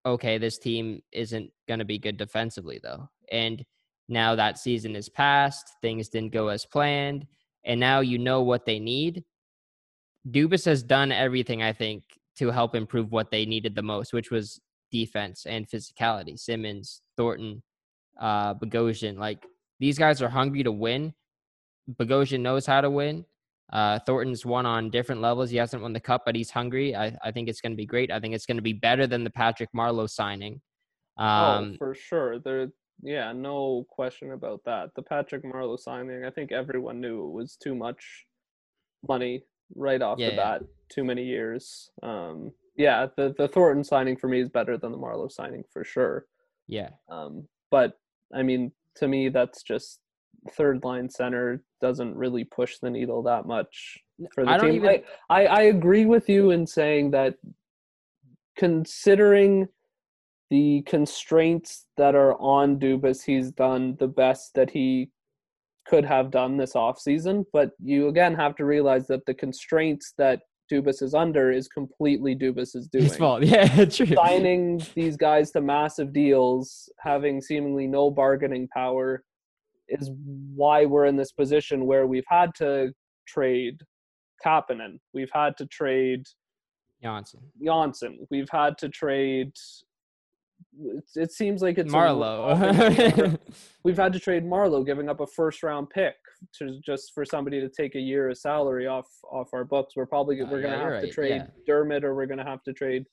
[0.05, 3.63] okay, this team isn't going to be good defensively though, and
[4.09, 7.25] now that season is past, things didn't go as planned,
[7.63, 9.23] and now you know what they need.
[10.29, 12.03] Dubas has done everything I think
[12.37, 14.59] to help improve what they needed the most, which was
[14.91, 16.37] defense and physicality.
[16.39, 17.63] Simmonds, Thornton,
[18.19, 19.45] uh, Bogosian, like
[19.79, 21.13] these guys are hungry to win.
[21.89, 23.25] Bogosian knows how to win.
[23.73, 25.49] Uh, Thornton's won on different levels.
[25.49, 26.95] He hasn't won the cup, but he's hungry.
[26.95, 28.11] I, I think it's going to be great.
[28.11, 30.61] I think it's going to be better than the Patrick Marleau signing.
[31.17, 32.39] Oh, um, oh, for sure.
[32.39, 32.67] There,
[33.01, 34.89] yeah, no question about that.
[34.95, 38.25] The Patrick Marleau signing, I think everyone knew it was too much
[39.07, 39.43] money
[39.75, 40.61] right off yeah, the bat.
[40.89, 41.89] Too many years.
[42.03, 45.83] Um, yeah, the the Thornton signing for me is better than the Marleau signing for
[45.83, 46.25] sure.
[46.67, 46.89] Yeah.
[47.09, 47.99] Um, but
[48.33, 49.99] I mean, to me, that's just
[50.53, 53.99] third line center doesn't really push the needle that much
[54.33, 54.73] for the I team.
[54.75, 54.89] Even...
[54.89, 57.35] I, I I agree with you in saying that
[58.57, 59.67] considering
[60.49, 65.09] the constraints that are on Dubas, he's done the best that he
[65.87, 67.45] could have done this offseason.
[67.53, 72.35] But you again have to realize that the constraints that Dubas is under is completely
[72.35, 73.05] Dubas's doing.
[73.05, 73.43] His fault.
[73.45, 74.05] Yeah, true.
[74.05, 79.23] Signing these guys to massive deals, having seemingly no bargaining power,
[79.89, 80.09] is
[80.55, 82.93] why we're in this position where we've had to
[83.27, 83.81] trade
[84.45, 84.99] Kapanen.
[85.13, 86.25] We've had to trade
[87.03, 89.51] Johnsson, Johnsson, We've had to trade
[90.79, 93.37] it, it seems like it's Marleau.
[93.83, 96.15] we've had to trade Marleau, giving up a first round pick
[96.57, 99.95] to just for somebody to take a year of salary off off our books.
[99.95, 101.47] We're probably Uh, we're gonna yeah, have you're to trade yeah.
[101.65, 103.05] Dermott or we're gonna have to trade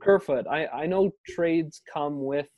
[0.00, 0.46] Kerfoot.
[0.46, 2.48] I I know trades come with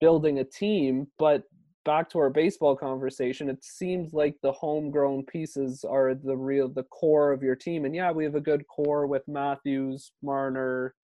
[0.00, 1.42] building a team, but
[1.84, 6.82] back to our baseball conversation, it seems like the homegrown pieces are the real the
[6.84, 7.84] core of your team.
[7.84, 10.94] And yeah, we have a good core with Matthews, Marner,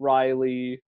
[0.00, 0.78] Rielly,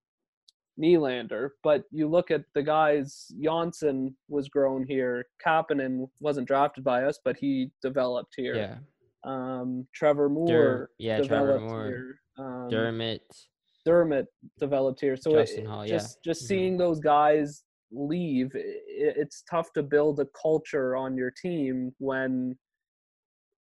[0.80, 3.28] Nylander, but you look at the guys.
[3.42, 5.24] Johnsson was grown here.
[5.44, 8.56] Kapanen wasn't drafted by us, but he developed here.
[8.56, 8.76] Yeah.
[9.24, 11.86] Um, Trevor Moore Der- yeah, Trevor Moore.
[11.86, 12.20] here.
[12.38, 13.22] Um, Dermott.
[13.86, 14.26] Dermott
[14.58, 15.16] developed here.
[15.16, 15.90] So it- Holl, yeah.
[15.92, 16.46] just just Mhm.
[16.46, 17.62] seeing those guys
[17.92, 22.58] leave, i i- it's tough to build a culture on your team when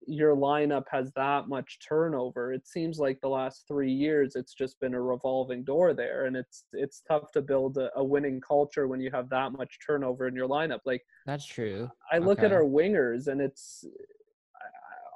[0.07, 2.53] your lineup has that much turnover.
[2.53, 6.35] It seems like the last three years it's just been a revolving door there, and
[6.35, 10.27] it's it's tough to build a, a winning culture when you have that much turnover
[10.27, 10.79] in your lineup.
[10.85, 11.89] Like That's true.
[12.11, 13.85] I look at our wingers, and it's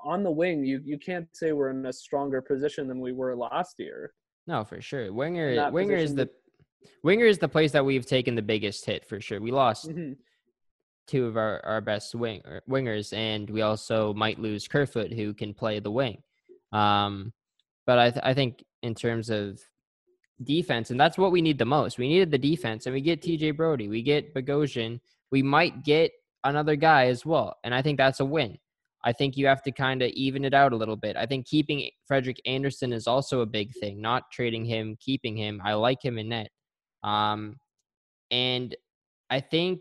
[0.04, 0.64] on the wing.
[0.64, 4.14] You you can't say we're in a stronger position than we were last year.
[4.48, 5.12] No, for sure.
[5.12, 6.30] Winger winger is the
[7.04, 9.42] winger is the place that we've taken the biggest hit for sure.
[9.42, 10.18] We lost Mhm.
[11.08, 15.34] Two of our, our best wing er, wingers, and we also might lose Kerfoot, who
[15.34, 16.22] can play the wing.
[16.72, 17.34] Um,
[17.86, 19.62] but I th- I think in terms of
[20.44, 21.98] defense, and that's what we need the most.
[21.98, 23.52] We needed the defense, and we get T.J.
[23.52, 25.00] Brodie, we get Bogosian,
[25.32, 26.12] we might get
[26.44, 28.58] another guy as well, and I think that's a win.
[29.04, 31.16] I think you have to kind of even it out a little bit.
[31.16, 34.02] I think keeping Frederik Andersen is also a big thing.
[34.02, 35.62] Not trading him, keeping him.
[35.64, 36.50] I like him in net.
[37.04, 37.56] Um,
[38.32, 38.76] and
[39.30, 39.80] I think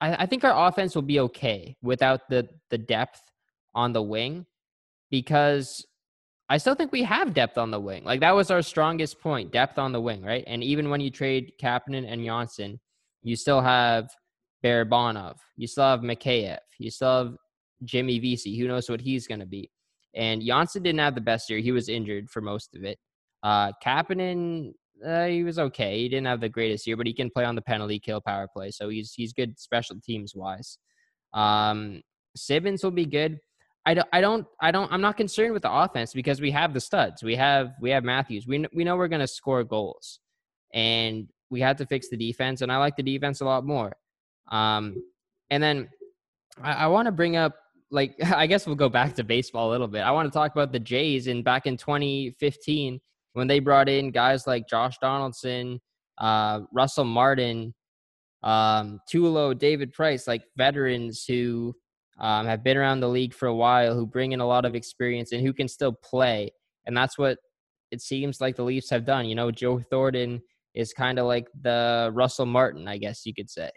[0.00, 3.20] I, I think our offense will be okay without the the depth
[3.74, 4.46] on the wing
[5.10, 5.84] because
[6.48, 8.04] I still think we have depth on the wing.
[8.04, 10.44] Like that was our strongest point, depth on the wing, right?
[10.46, 12.78] And even when you trade Kapanen and Johnsson,
[13.22, 14.08] you still have
[14.64, 17.36] Barabanov, you still have Mikheyev, you still have
[17.84, 18.58] Jimmy Vesey.
[18.58, 19.70] Who knows what he's going to be?
[20.14, 22.98] And Johnsson didn't have the best year; he was injured for most of it.
[23.42, 24.72] Uh, Kapanen,
[25.04, 26.00] uh, he was okay.
[26.00, 28.48] He didn't have the greatest year, but he can play on the penalty kill power
[28.52, 30.78] play, so he's he's good special teams wise.
[31.34, 32.02] Um,
[32.34, 33.38] Simmonds will be good.
[33.86, 36.74] I don't, I don't, I don't, I'm not concerned with the offense because we have
[36.74, 37.22] the studs.
[37.22, 38.46] We have, we have Matthews.
[38.46, 40.18] We, we know we're going to score goals
[40.74, 42.62] and we had to fix the defense.
[42.62, 43.92] And I like the defense a lot more.
[44.50, 45.04] Um,
[45.50, 45.88] and then
[46.60, 47.54] I, I want to bring up,
[47.92, 50.00] like, I guess we'll go back to baseball a little bit.
[50.00, 53.00] I want to talk about the Jays and back in 2015
[53.36, 55.78] when they brought in guys like Josh Donaldson,
[56.16, 57.74] uh, Russell Martin,
[58.42, 61.74] um, Tulo, David Price, like veterans who
[62.18, 64.74] um, have been around the league for a while, who bring in a lot of
[64.74, 66.50] experience and who can still play.
[66.86, 67.36] And that's what
[67.90, 69.26] it seems like the Leafs have done.
[69.26, 70.40] You know, Joe Thornton
[70.74, 73.70] is kind of like the Russell Martin, I guess you could say.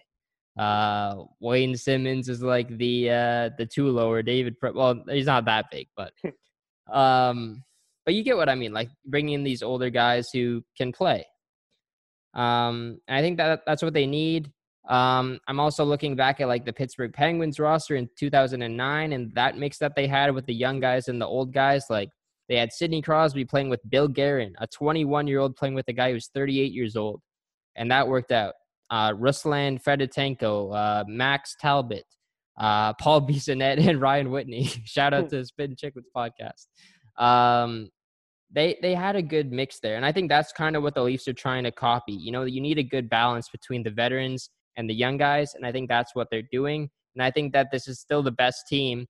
[0.57, 4.57] Uh, Wayne Simmonds is like the uh, the Tulo or David.
[4.57, 6.13] Pri- well, he's not that big, but
[6.93, 7.61] um,
[8.09, 8.73] but you get what I mean.
[8.73, 11.27] Like bringing in these older guys who can play.
[12.33, 14.51] Um, I think that that's what they need.
[14.89, 19.59] Um, I'm also looking back at like the Pittsburgh Penguins roster in 2009 and that
[19.59, 21.83] mix that they had with the young guys and the old guys.
[21.87, 22.09] Like
[22.47, 25.93] they had Sidney Crosby playing with Bill Guerin, a 21 year old playing with a
[25.93, 27.21] guy who's 38 years old,
[27.75, 28.55] and that worked out.
[28.89, 32.05] Uh, Ruslan Fedotenko, uh, Max Talbot,
[32.57, 34.63] uh, Paul Bissonnette, and Ryan Whitney.
[34.83, 36.65] Shout out to Spin Chicklets podcast.
[37.23, 37.91] Um,
[38.51, 41.03] they they had a good mix there, and I think that's kind of what the
[41.03, 42.13] Leafs are trying to copy.
[42.13, 45.65] You know, you need a good balance between the veterans and the young guys, and
[45.65, 46.89] I think that's what they're doing.
[47.15, 49.07] And I think that this is still the best team,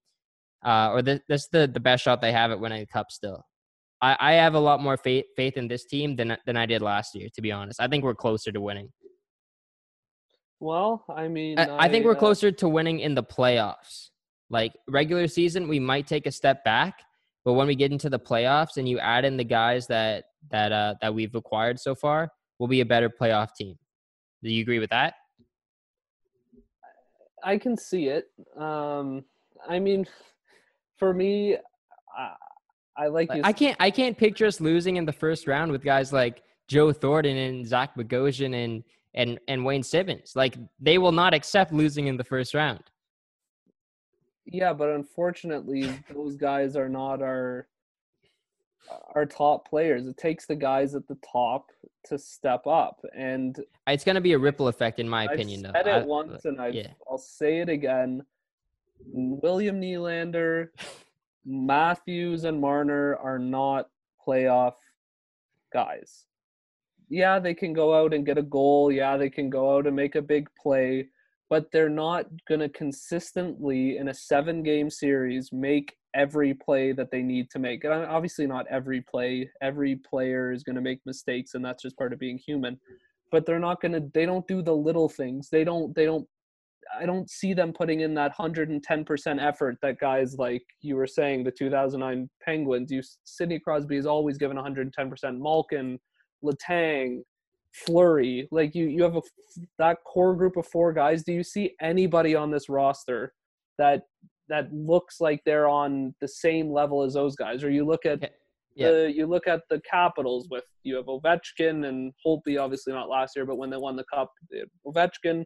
[0.66, 3.12] uh, or this, this is the the best shot they have at winning the cup.
[3.12, 3.46] Still,
[4.02, 6.82] I, I have a lot more faith faith in this team than than I did
[6.82, 7.30] last year.
[7.36, 8.90] To be honest, I think we're closer to winning.
[10.60, 14.10] Well, I mean, I, I think we're uh, closer to winning in the playoffs.
[14.50, 17.04] Like regular season, we might take a step back,
[17.50, 20.72] but when we get into the playoffs and you add in the guys that that
[20.72, 22.30] uh, that we've acquired so far,
[22.60, 23.76] we'll be a better playoff team.
[24.43, 25.16] Do you agree with that?
[27.43, 28.26] I can see it.
[28.56, 29.26] Um,
[29.68, 30.06] I mean,
[31.00, 31.58] for me,
[32.16, 32.36] I,
[32.95, 33.32] I like.
[33.43, 36.93] I can't I can't picture us losing in the first round with guys like Joe
[36.93, 38.84] Thornton and Zach Bogosian and
[39.16, 40.36] and and Wayne Simmonds.
[40.36, 42.84] Like they will not accept losing in the first round.
[44.52, 47.68] Yeah, but unfortunately, those guys are not our
[49.14, 50.08] our top players.
[50.08, 51.68] It takes the guys at the top
[52.06, 55.62] to step up, and It's going to be a ripple effect, in my I've opinion.
[55.62, 55.97] said though.
[55.97, 56.88] it I- once, and I yeah.
[57.10, 58.24] I'll say it again.
[59.12, 60.70] William Nylander,
[61.45, 63.89] Matthews, and Marner are not
[64.28, 64.74] playoff
[65.72, 66.26] guys.
[67.10, 68.91] Yeah, they can go out and get a goal.
[68.91, 71.10] Yeah, they can go out and make a big play,
[71.50, 77.12] but they're not going to consistently in a seven game series make every play that
[77.12, 77.84] they need to make.
[77.84, 79.50] And uh, obviously, not every play.
[79.62, 82.80] Every player is going to make mistakes, and that's just part of being human.
[83.32, 84.10] But they're not going to.
[84.14, 85.50] They don't do the little things.
[85.50, 85.93] They don't.
[85.95, 86.28] They don't.
[87.00, 91.43] I don't see them putting in that 110% effort that guys like you were saying,
[91.43, 92.91] the 2009 Penguins.
[92.91, 95.39] You Sidney Crosby is always given 110%.
[95.39, 96.00] Malkin,
[96.43, 97.22] Letang,
[97.74, 98.47] Fleury.
[98.51, 99.22] Like you, you have a
[99.78, 101.24] that core group of four guys.
[101.24, 103.34] Do you see anybody on this roster
[103.78, 104.03] that
[104.49, 107.63] that looks like they're on the same level as those guys?
[107.63, 108.32] Or you look at
[108.76, 108.91] yeah.
[108.91, 113.36] the you look at the Capitals with you have Ovechkin and Holtby, obviously not last
[113.36, 114.32] year, but when they won the cup,
[114.86, 115.43] Ovechkin,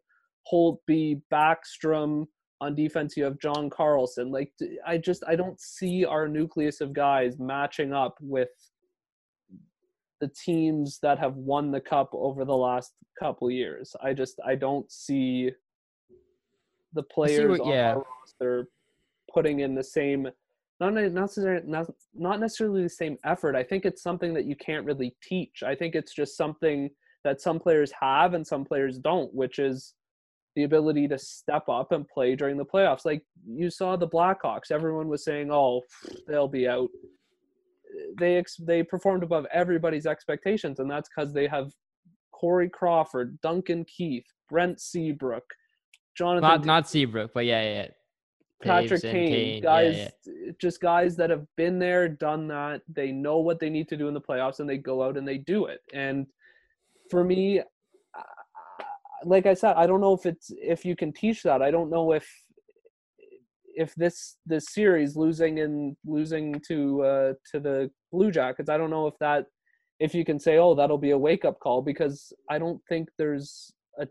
[0.52, 2.26] Holtby, Backstrom.
[2.62, 4.32] On defense, you have John Carlson.
[4.32, 4.50] Like
[4.88, 8.48] I just I don't see our nucleus of guys matching up with
[10.24, 13.94] the teams that have won the cup over the last couple years.
[14.02, 15.52] I just I don't see
[16.94, 17.92] the players what, yeah.
[17.92, 18.70] on our roster
[19.34, 20.30] putting in the same
[20.80, 23.54] not necessarily not, not necessarily the same effort.
[23.54, 25.62] I think it's something that you can't really teach.
[25.62, 26.90] I think it's just something
[27.26, 29.94] that some players have and some players don't, which is
[30.56, 33.06] the ability to step up and play during the playoffs.
[33.06, 35.82] Like you saw the Blackhawks, everyone was saying, "Oh,
[36.28, 36.90] they'll be out."
[38.18, 41.72] They ex- they performed above everybody's expectations, and that's because they have
[42.32, 45.46] Corey Crawford, Duncan Keith, Brent Seabrook,
[46.18, 46.42] Jonathan.
[46.42, 47.88] Not not Seabrook, but yeah, yeah.
[48.62, 50.52] Patrick Kane, Kane, guys, yeah, yeah.
[50.60, 52.82] just guys that have been there, done that.
[52.88, 55.28] They know what they need to do in the playoffs, and they go out and
[55.28, 55.82] they do it.
[55.94, 56.28] And
[57.10, 57.62] for me,
[59.26, 61.62] like I said, I don't know if it's if you can teach that.
[61.62, 62.28] I don't know if
[63.76, 68.90] if this this series losing and losing to uh, to the Blue Jackets, I don't
[68.90, 69.46] know if that
[70.00, 73.10] if you can say, oh, that'll be a wake up call because I don't think
[73.18, 74.08] there's a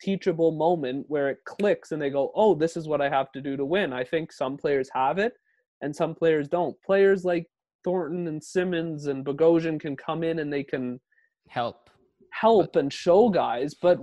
[0.00, 3.40] teachable moment where it clicks and they go, oh, this is what I have to
[3.40, 3.92] do to win.
[3.92, 5.34] I think some players have it
[5.82, 6.80] and some players don't.
[6.82, 7.46] Players like
[7.84, 11.00] Thornton and Simmonds and Bogosian can come in and they can
[11.48, 11.90] help
[12.30, 13.98] help and show guys, but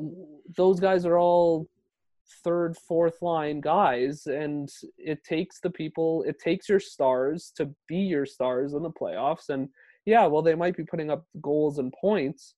[0.55, 1.67] those guys are all
[2.43, 7.97] third, fourth line guys, and it takes the people, it takes your stars to be
[7.97, 9.49] your stars in the playoffs.
[9.49, 9.69] And
[10.05, 12.55] yeah, well, they might be putting up goals and points.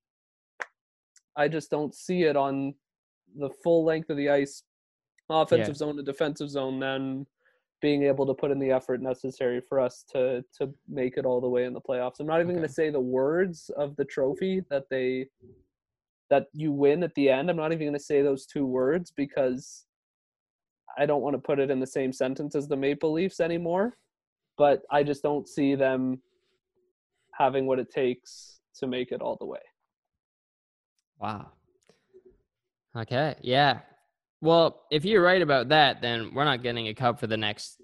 [1.35, 2.73] I just don't see it on
[3.37, 4.63] the full length of the ice,
[5.29, 5.73] offensive yeah.
[5.73, 7.25] zone to defensive zone, then
[7.81, 11.41] being able to put in the effort necessary for us to to make it all
[11.41, 12.19] the way in the playoffs.
[12.19, 12.57] I'm not even okay.
[12.57, 15.27] going to say the words of the trophy that they
[16.31, 17.49] that you win at the end.
[17.49, 19.85] I'm not even going to say those two words because
[20.97, 23.97] I don't want to put it in the same sentence as the Maple Leafs anymore.
[24.57, 26.21] But I just don't see them
[27.37, 29.59] having what it takes to make it all the way.
[31.19, 31.51] Wow.
[32.95, 33.35] Okay.
[33.41, 33.79] Yeah.
[34.39, 37.81] Well, if you're right about that, then we're not getting a cup for the next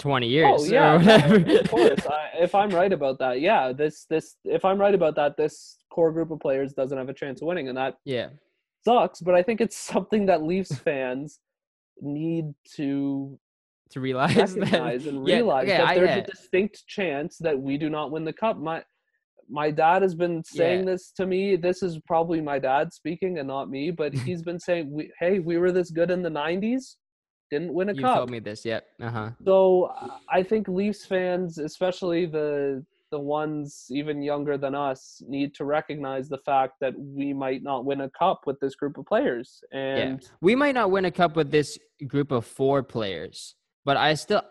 [0.00, 0.62] 20 years.
[0.62, 0.94] Oh, yeah.
[0.94, 2.06] of course.
[2.10, 5.76] I, if I'm right about that, yeah, this, this, if I'm right about that, this
[5.90, 8.28] core group of players doesn't have a chance of winning, and that yeah
[8.84, 9.20] sucks.
[9.20, 11.38] But I think it's something that Leafs fans
[12.00, 13.38] need to
[13.90, 17.76] to realize recognize that, and realize yeah, okay, that there's a distinct chance that we
[17.76, 18.58] do not win the cup.
[18.58, 18.82] My
[19.48, 20.92] my dad has been saying yeah.
[20.92, 21.56] this to me.
[21.56, 25.40] This is probably my dad speaking and not me, but he's been saying, we, "Hey,
[25.40, 26.96] we were this good in the '90s,
[27.50, 28.86] didn't win a you cup." You told me this, yep.
[29.00, 29.30] Uh huh.
[29.44, 29.92] So
[30.28, 36.28] I think Leafs fans, especially the the ones even younger than us need to recognize
[36.28, 40.22] the fact that we might not win a cup with this group of players and
[40.22, 40.28] yeah.
[40.40, 41.76] we might not win a cup with this
[42.06, 44.42] group of four players but i still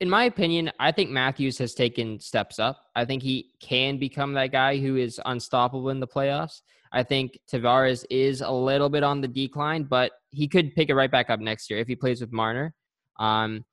[0.00, 4.32] in my opinion i think matthews has taken steps up i think he can become
[4.32, 9.02] that guy who is unstoppable in the playoffs i think tavares is a little bit
[9.02, 11.96] on the decline but he could pick it right back up next year if he
[11.96, 12.74] plays with marner
[13.18, 13.64] um,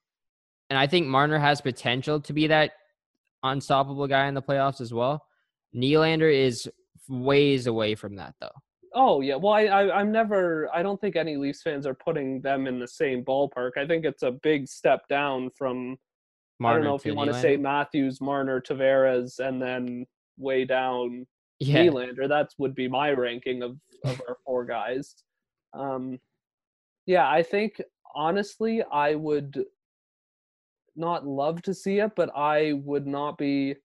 [0.69, 2.71] and i think marner has potential to be that
[3.45, 5.25] unstoppable guy in the playoffs as well.
[5.75, 6.69] Nylander is
[7.07, 8.49] ways away from that though.
[8.93, 12.41] Oh yeah, well I, I am never I don't think any Leafs fans are putting
[12.41, 13.71] them in the same ballpark.
[13.77, 15.97] I think it's a big step down from
[16.59, 20.05] Marner I don't know if you want to say Matthews, Marner, Tavares, and then
[20.37, 21.25] way down
[21.59, 21.85] yeah.
[21.85, 22.27] Nylander.
[22.27, 25.15] That would be my ranking of of our four guys.
[25.73, 26.19] Um,
[27.05, 27.81] yeah, I think
[28.15, 29.63] honestly I would
[30.95, 33.75] not love to see it, but I would not be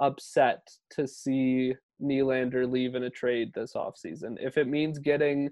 [0.00, 4.36] upset to see Nylander leave in a trade this offseason.
[4.40, 5.50] If it means getting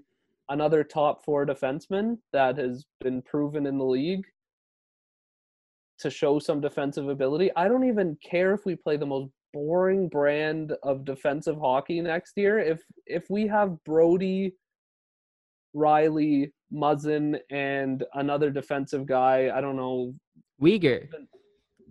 [0.49, 4.25] another top four defenseman that has been proven in the league
[5.99, 10.09] to show some defensive ability, I don't even care if we play the most boring
[10.09, 12.59] brand of defensive hockey next year.
[12.59, 14.53] If if we have Brodie,
[15.75, 19.51] Rielly, Muzzin and another defensive guy.
[19.55, 20.13] I don't know,
[20.61, 21.07] Uyghur.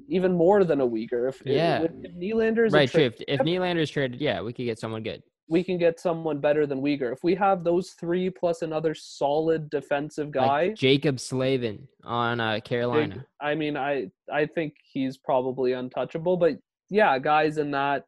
[0.08, 1.28] even more than a Uyghur.
[1.28, 1.82] If, Yeah.
[1.82, 3.04] if, if Nylander's Right, true.
[3.04, 5.22] If, if Nylander's traded, yeah, we could get someone good.
[5.52, 7.12] We can get someone better than Uyghur.
[7.12, 12.58] If we have those three plus another solid defensive guy, Like Jaccob Slavin on uh,
[12.64, 13.26] Carolina.
[13.38, 16.38] I mean, I I think he's probably untouchable.
[16.38, 16.54] But
[16.88, 18.06] yeah, guys in that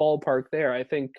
[0.00, 1.10] ballpark there, I think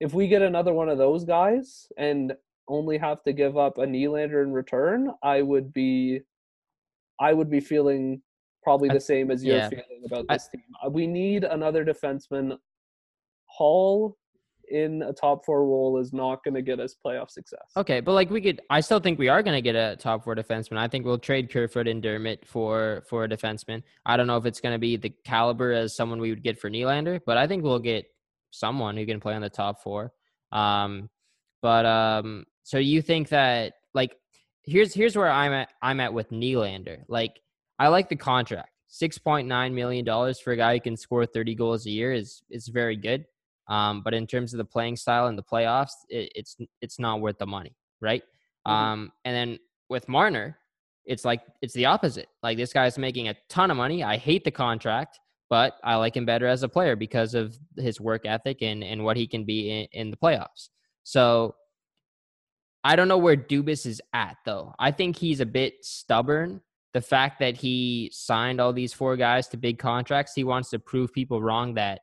[0.00, 2.32] if we get another one of those guys and
[2.68, 6.20] only have to give up a Nylander in return, I would be,
[7.20, 8.22] I would be feeling
[8.62, 9.68] probably I- the same as you're yeah.
[9.68, 10.62] feeling about I- this team.
[10.82, 12.56] Uh, We need another defenseman.
[13.58, 14.16] Holl
[14.70, 17.70] in a top four role is not going to get us playoff success.
[17.76, 20.24] Okay, but like we could, I still think we are going to get a top
[20.24, 20.78] four defenseman.
[20.78, 23.82] I think we'll trade Kerfoot and Dermott for for a defenseman.
[24.06, 26.58] I don't know if it's going to be the caliber as someone we would get
[26.58, 28.06] for Nylander, but I think we'll get
[28.50, 30.12] someone who can play on the top four.
[30.52, 31.10] Um,
[31.60, 34.16] but um, so you think that like
[34.62, 35.68] here's here's where I'm at.
[35.82, 37.04] I'm at with Nylander.
[37.08, 37.40] Like
[37.78, 38.70] I like the contract.
[38.88, 42.12] Six point nine million dollars for a guy who can score thirty goals a year
[42.12, 43.24] is is very good.
[43.68, 47.20] Um, but in terms of the playing style and the playoffs, it, it's it's not
[47.20, 48.22] worth the money, right?
[48.66, 48.72] Mhm.
[48.72, 49.58] Um, and then
[49.88, 50.58] with Marner,
[51.06, 52.28] it's like it's the opposite.
[52.42, 54.02] Like this guy's making a ton of money.
[54.02, 55.18] I hate the contract,
[55.50, 59.04] but I like him better as a player because of his work ethic and and
[59.04, 60.68] what he can be in, in the playoffs.
[61.04, 61.54] So
[62.82, 64.74] I don't know where Dubas is at though.
[64.78, 66.60] I think he's a bit stubborn.
[66.92, 70.78] The fact that he signed all these four guys to big contracts, he wants to
[70.78, 72.02] prove people wrong that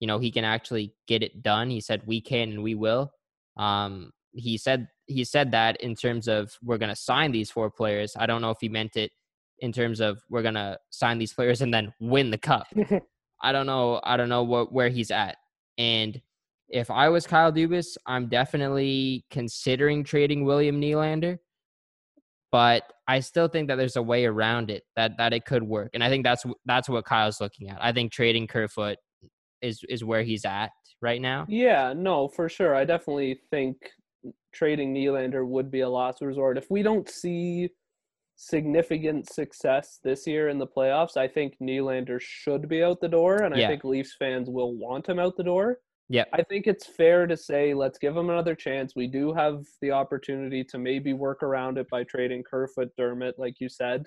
[0.00, 1.70] you know he can actually get it done.
[1.70, 3.12] He said we can and we will.
[3.56, 7.70] Um, he said he said that in terms of we're going to sign these four
[7.70, 8.16] players.
[8.18, 9.12] I don't know if he meant it
[9.58, 12.66] in terms of we're going to sign these players and then win the cup.
[13.42, 14.00] I don't know.
[14.04, 15.36] I don't know what where he's at.
[15.78, 16.20] And
[16.68, 21.38] if I was Kyle Dubas, I'm definitely considering trading William Nylander.
[22.52, 25.90] But I still think that there's a way around it that that it could work,
[25.94, 27.78] and I think that's that's what Kyle's looking at.
[27.80, 28.98] I think trading Kerfoot
[29.62, 31.46] is is where he's at right now.
[31.48, 32.74] Yeah, no, for sure.
[32.74, 33.76] I definitely think
[34.52, 36.58] trading Nylander would be a last resort.
[36.58, 37.70] If we don't see
[38.36, 43.42] significant success this year in the playoffs, I think Nylander should be out the door,
[43.42, 45.78] and I think Leafs fans will want him out the door.
[46.08, 48.94] Yeah, I think it's fair to say let's give him another chance.
[48.96, 53.60] We do have the opportunity to maybe work around it by trading Kerfoot, Dermott, like
[53.60, 54.06] you said.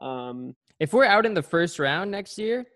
[0.00, 2.66] Um, If we're out in the first round next year,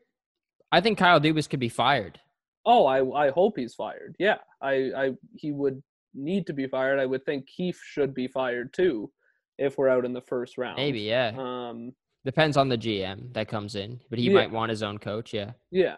[0.77, 2.21] I think Kyle Dubas could be fired.
[2.67, 4.15] Oh, I I hope he's fired.
[4.19, 5.83] Yeah, I I he would
[6.15, 6.99] need to be fired.
[6.99, 9.11] I would think Keefe should be fired too,
[9.57, 10.77] if we're out in the first round.
[10.77, 11.33] Maybe, yeah.
[11.39, 11.93] Um.
[12.27, 14.35] Depends on the GM that comes in, but he Yeah.
[14.35, 15.33] might want his own coach.
[15.33, 15.53] Yeah.
[15.71, 15.97] Yeah.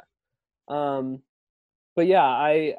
[0.68, 1.22] Um.
[1.96, 2.76] But yeah, I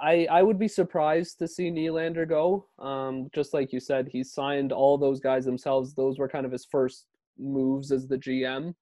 [0.00, 2.68] I I would be surprised to see Nylander go.
[2.78, 3.28] Um.
[3.34, 5.94] Just like you said, he signed all those guys themselves.
[5.94, 7.06] Those were kind of his first
[7.38, 8.74] moves as the GM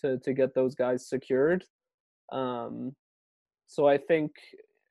[0.00, 1.64] to to get those guys secured.
[2.32, 2.94] Um.
[3.66, 4.32] So I think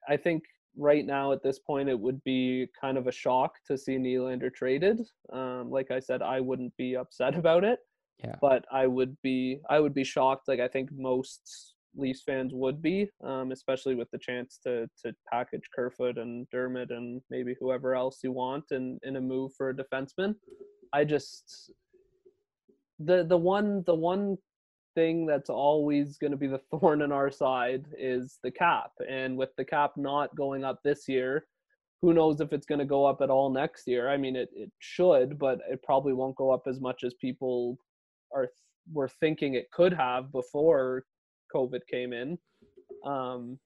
[0.07, 0.43] I think
[0.77, 4.53] right now at this point it would be kind of a shock to see Nylander
[4.53, 5.01] traded.
[5.31, 7.79] Um, like I said, I wouldn't be upset about it.
[8.23, 8.35] Yeah.
[8.41, 10.47] But I would be I would be shocked.
[10.47, 15.13] Like I think most Leafs fans would be, um, especially with the chance to to
[15.31, 19.69] package Kerfoot and Dermott and maybe whoever else you want in in a move for
[19.69, 20.35] a defenseman.
[20.93, 21.71] I just
[22.99, 24.37] the the one the one
[24.95, 28.91] thing that's always going to be the thorn in our side is the cap.
[29.09, 31.45] And with the cap not going up this year,
[32.01, 34.09] who knows if it's going to go up at all next year?
[34.09, 37.77] I mean, it, it should, but it probably won't go up as much as people
[38.33, 38.47] are
[38.91, 41.03] were thinking it could have before
[41.53, 42.37] COVID came in.
[43.05, 43.59] Um,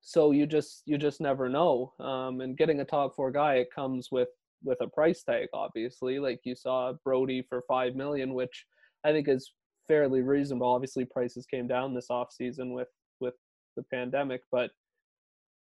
[0.00, 1.92] so you just you just never know.
[2.00, 4.28] Um, and getting a top four guy, it comes with
[4.64, 6.18] with a price tag, obviously.
[6.18, 8.66] Like you saw Brodie for five million, which
[9.04, 9.50] I think is
[9.88, 10.70] fairly reasonable.
[10.70, 12.88] Obviously, prices came down this off season with
[13.20, 13.34] with
[13.76, 14.70] the pandemic, but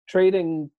[0.08, 0.70] trading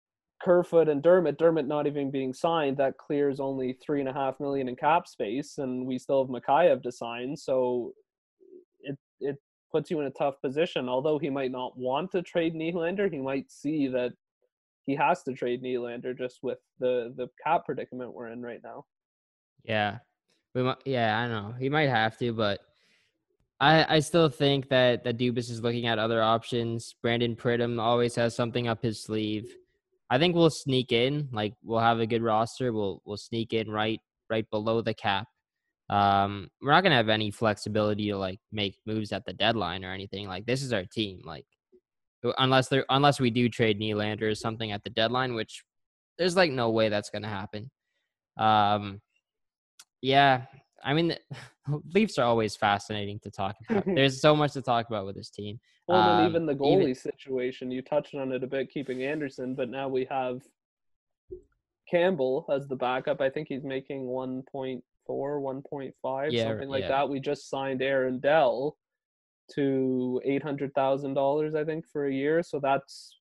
[0.43, 4.39] Kerfoot and Dermott, Dermott not even being signed, that clears only three and a half
[4.39, 7.35] million in cap space, and we still have Mikheyev to sign.
[7.35, 7.93] So
[8.81, 9.37] it it
[9.71, 10.89] puts you in a tough position.
[10.89, 14.11] Although he might not want to trade Nylander, he might see that
[14.85, 18.85] he has to trade Nylander just with the the cap predicament we're in right now.
[19.63, 19.99] Yeah.
[20.53, 21.53] We might, yeah, I know.
[21.59, 22.61] He might have to, but
[23.59, 26.95] I I still think that that Dubas is looking at other options.
[27.01, 29.55] Brandon Pridham always has something up his sleeve.
[30.09, 31.29] I think we'll sneak in.
[31.31, 32.73] Like we'll have a good roster.
[32.73, 33.99] We'll we'll sneak in right
[34.29, 35.27] right below the cap.
[35.89, 39.93] Um, we're not gonna have any flexibility to like make moves at the deadline or
[39.93, 40.27] anything.
[40.27, 41.21] Like this is our team.
[41.23, 41.45] Like
[42.37, 45.63] unless there unless we do trade Nylander or something at the deadline, which
[46.17, 47.69] there's like no way that's gonna happen.
[48.37, 49.01] Um,
[50.01, 50.43] yeah,
[50.85, 51.19] I mean, the
[51.93, 53.85] Leafs are always fascinating to talk about.
[53.85, 55.59] There's so much to talk about with this team.
[55.87, 59.03] Well, and Um, even the goalie even- situation, you touched on it a bit, keeping
[59.03, 60.41] Andersen, but now we have
[61.89, 63.19] Campbell as the backup.
[63.21, 66.87] I think he's making 1.4, 1.5, Yeah, something like yeah.
[66.89, 67.09] that.
[67.09, 68.77] We just signed Aaron Dell
[69.53, 72.41] to $800,000, I think, for a year.
[72.41, 73.19] So that's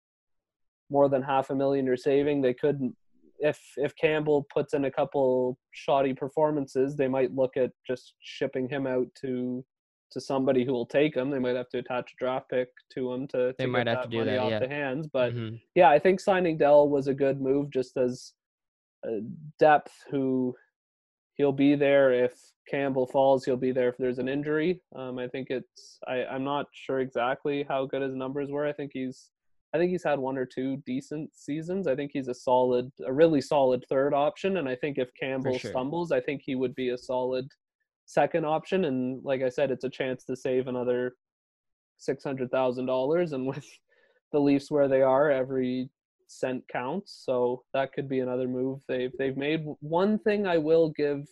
[0.90, 2.40] more than half a million you're saving.
[2.40, 2.94] They could,
[3.38, 8.68] if if Campbell puts in a couple shoddy performances, they might look at just shipping
[8.68, 9.64] him out to
[10.10, 11.30] to somebody who will take him.
[11.30, 13.86] They might have to attach a draft pick to him to, to They get might
[13.88, 14.58] have to do that, off yeah.
[14.60, 15.08] the hands.
[15.12, 15.60] But Mhm.
[15.74, 18.32] yeah, I think signing Dell was a good move just as
[19.06, 19.20] uh,
[19.58, 20.54] depth who
[21.34, 22.32] he'll be there if
[22.70, 24.80] Campbell falls, he'll be there if there's an injury.
[24.94, 28.66] Um, I think it's I, I'm not sure exactly how good his numbers were.
[28.66, 29.30] I think he's
[29.74, 31.88] I think he's had one or two decent seasons.
[31.88, 34.58] I think he's a solid, a really solid third option.
[34.58, 35.72] And I think if Campbell sure.
[35.72, 37.48] stumbles, I think he would be a solid
[38.06, 38.84] second option.
[38.84, 41.14] And like I said, it's a chance to save another
[41.98, 43.32] six hundred thousand dollars.
[43.32, 43.66] And with
[44.32, 45.90] the Leafs where they are, every
[46.28, 47.22] cent counts.
[47.24, 49.64] So that could be another move they've they've made.
[49.80, 51.26] One thing I will give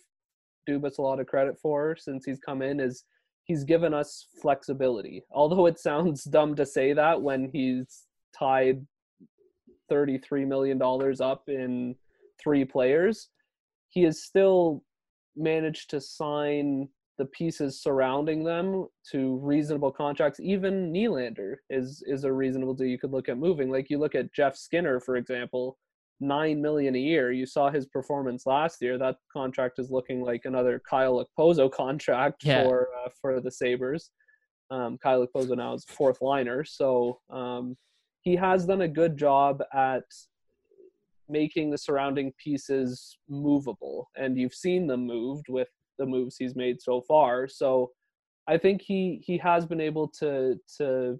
[0.69, 3.05] Dubas a lot of credit for since he's come in is
[3.45, 5.23] he's given us flexibility.
[5.31, 8.03] Although it sounds dumb to say that when he's
[8.37, 8.85] tied
[9.91, 10.81] $33 million
[11.21, 11.95] up in
[12.41, 13.29] three players,
[13.89, 14.83] he has still
[15.35, 16.87] managed to sign
[17.19, 20.39] the pieces surrounding them to reasonable contracts.
[20.39, 23.69] Even Nylander is is a reasonable deal you could look at moving.
[23.69, 25.77] Like you look at Jeff Skinner, for example,
[26.19, 27.31] nine million a year.
[27.31, 28.97] You saw his performance last year.
[28.97, 32.63] That contract is looking like another Kyle Okposo contract Yeah.
[32.63, 34.09] for uh, for the Sabres.
[34.71, 37.77] Um, Kyle Okposo now is fourth liner, so um,
[38.23, 40.03] he has done a good job at
[41.29, 45.69] making the surrounding pieces movable, and you've seen them moved with
[45.99, 47.47] the moves he's made so far.
[47.47, 47.91] So
[48.47, 51.19] I think he he has been able to to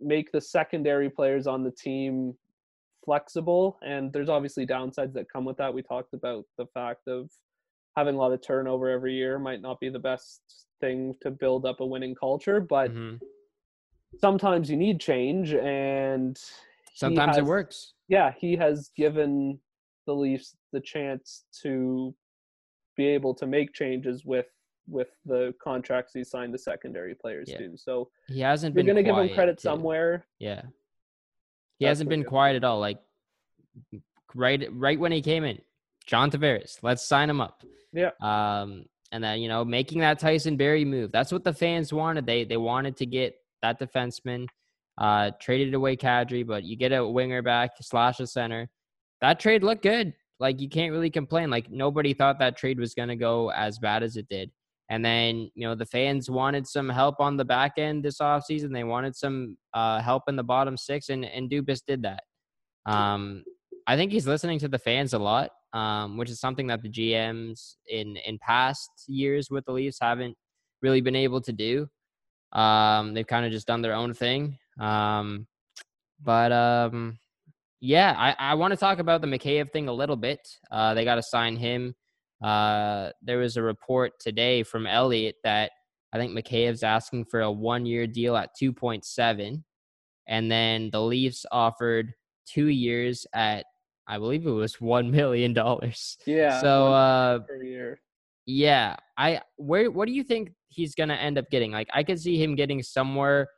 [0.00, 2.34] make the secondary players on the team
[3.04, 7.30] flexible and there's obviously downsides that come with that we talked about the fact of
[7.96, 10.40] having a lot of turnover every year might not be the best
[10.80, 13.20] thing to build up a winning culture but Mhm.
[14.20, 16.38] Sometimes you need change and
[16.94, 17.94] Sometimes it works.
[18.08, 19.58] yeah, he has given
[20.06, 22.14] the Leafs the chance to
[22.96, 24.46] be able to make changes with
[24.86, 27.56] with the contracts he signed the secondary players Yeah.
[27.58, 27.76] to.
[27.78, 28.94] So He hasn't you're been.
[28.94, 30.26] going to give him credit somewhere.
[30.38, 30.60] Yeah.
[31.78, 32.80] He hasn't been quiet at all.
[32.80, 32.98] Like
[34.34, 35.60] right right when he came in.
[36.06, 37.62] John Tavares, let's sign him up.
[37.92, 38.10] Yeah.
[38.20, 41.12] Um and then, you know, making that Tyson Barrie move.
[41.12, 42.26] That's what the fans wanted.
[42.26, 44.46] They they wanted to get that defenseman.
[44.96, 48.68] Uh traded away Kadri, but you get a winger back slash a center.
[49.20, 50.14] That trade looked good.
[50.38, 51.50] Like you can't really complain.
[51.50, 54.50] Like nobody thought that trade was gonna go as bad as it did.
[54.90, 58.72] And then, you know, the fans wanted some help on the back end this offseason.
[58.72, 62.22] They wanted some uh, help in the bottom six, and, and Dubas did that.
[62.84, 63.44] Um,
[63.86, 66.90] I think he's listening to the fans a lot, um, which is something that the
[66.90, 70.36] GMs in, in past years with the Leafs haven't
[70.82, 71.88] really been able to do.
[72.54, 74.58] Um, they've kind of just done their own thing.
[74.78, 75.46] Um,
[76.22, 77.18] but um,
[77.80, 80.40] yeah, I, I want to talk about the Mikheyev thing a little bit.
[80.70, 81.94] Uh, they got to sign him.
[82.42, 85.72] Uh, there was a report today from Elliotte that
[86.12, 89.62] I think Mikheyev's asking for a one-year deal at 2.7,
[90.28, 92.12] and then the Leafs offered
[92.46, 93.64] two years at
[94.06, 96.16] I believe it was one million dollars.
[96.26, 96.60] Yeah.
[96.60, 98.00] So uh, per year.
[98.46, 101.72] yeah, I where what do you think he's gonna end up getting?
[101.72, 103.48] Like I could see him getting somewhere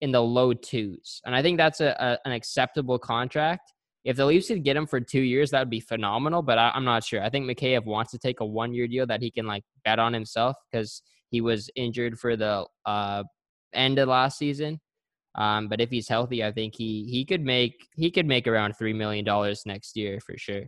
[0.00, 3.72] in the low twos, and I think that's a, a an acceptable contract.
[4.04, 6.42] If the Leafs could get him for two years, that would be phenomenal.
[6.42, 7.22] But I, I'm not sure.
[7.22, 9.98] I think Mikheyev wants to take a one year deal that he can like bet
[9.98, 13.22] on himself because he was injured for the uh,
[13.72, 14.80] end of last season.
[15.36, 18.74] Um, but if he's healthy, I think he he could make he could make around
[18.74, 20.62] three million dollars next year for sure.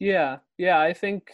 [0.00, 0.38] Yeah.
[0.56, 0.80] Yeah.
[0.80, 1.30] I think.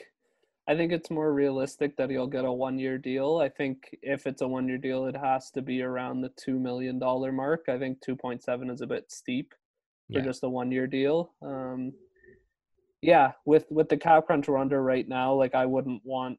[0.66, 3.38] I think it's more realistic that he'll get a one-year deal.
[3.38, 6.98] I think if it's a one-year deal, it has to be around the two million
[6.98, 7.64] dollar mark.
[7.68, 9.52] I think two point seven is a bit steep
[10.12, 10.24] for Yeah.
[10.24, 11.32] just a one-year deal.
[11.42, 11.92] Um,
[13.02, 16.38] yeah, with with the cap crunch we're under right now, like I wouldn't want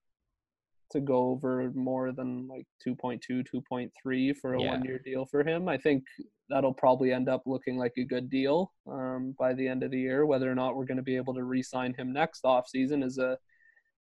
[0.92, 4.70] to go over more than like 2.2 2.3 for a Yeah.
[4.70, 6.04] one year deal for him i think
[6.48, 10.00] that'll probably end up looking like a good deal um, by the end of the
[10.00, 13.02] year whether or not we're going to be able to re-sign him next off season
[13.02, 13.36] is a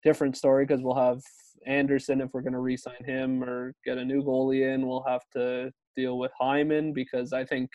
[0.03, 1.21] different story because we'll have
[1.67, 5.23] andersen if we're going to re-sign him or get a new goalie in we'll have
[5.33, 7.71] to deal with hyman because i think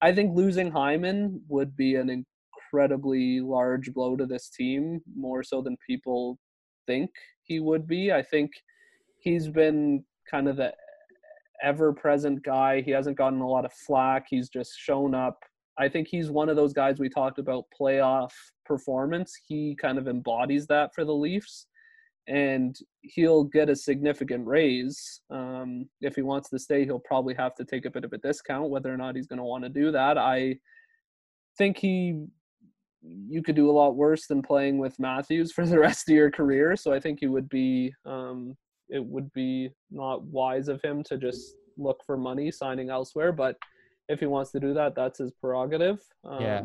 [0.00, 5.60] i think losing hyman would be an incredibly large blow to this team more so
[5.60, 6.38] than people
[6.86, 7.10] think
[7.42, 8.12] he would be.
[8.12, 8.50] I think
[9.18, 10.72] he's been kind of the
[11.62, 12.82] ever present guy.
[12.82, 14.26] He hasn't gotten a lot of flack.
[14.28, 15.38] He's just shown up.
[15.78, 18.32] I think he's one of those guys we talked about playoff
[18.66, 19.34] performance.
[19.46, 21.66] He kind of embodies that for the Leafs,
[22.28, 25.20] and he'll get a significant raise.
[25.30, 28.18] Um, if he wants to stay, he'll probably have to take a bit of a
[28.18, 28.70] discount.
[28.70, 30.56] Whether or not he's going to want to do that, I
[31.56, 32.26] think he
[33.28, 36.30] you could do a lot worse than playing with Matthews for the rest of your
[36.30, 36.76] career.
[36.76, 38.56] So I think he would be um,
[38.88, 43.32] it would be not wise of him to just look for money signing elsewhere.
[43.32, 43.56] But
[44.08, 45.98] if he wants to do that, that's his prerogative.
[46.24, 46.62] Um, yeah.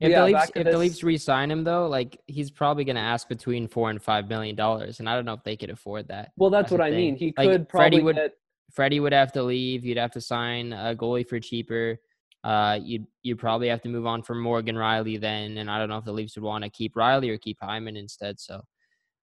[0.00, 3.02] If yeah, the Leafs if the Leafs re-sign him though, like he's probably going to
[3.02, 6.06] ask between four and five million dollars, and I don't know if they could afford
[6.08, 6.30] that.
[6.36, 6.96] Well, that's, That's what I thing.
[6.96, 7.16] mean.
[7.16, 8.32] He Like, could Freddie probably would- get.
[8.72, 9.84] Freddie would have to leave.
[9.84, 11.98] You'd have to sign a goalie for cheaper.
[12.44, 15.78] Uh, you'd you would probably have to move on from Morgan Rielly then, and I
[15.78, 18.38] don't know if the Leafs would want to keep Rielly or keep Hyman instead.
[18.38, 18.60] So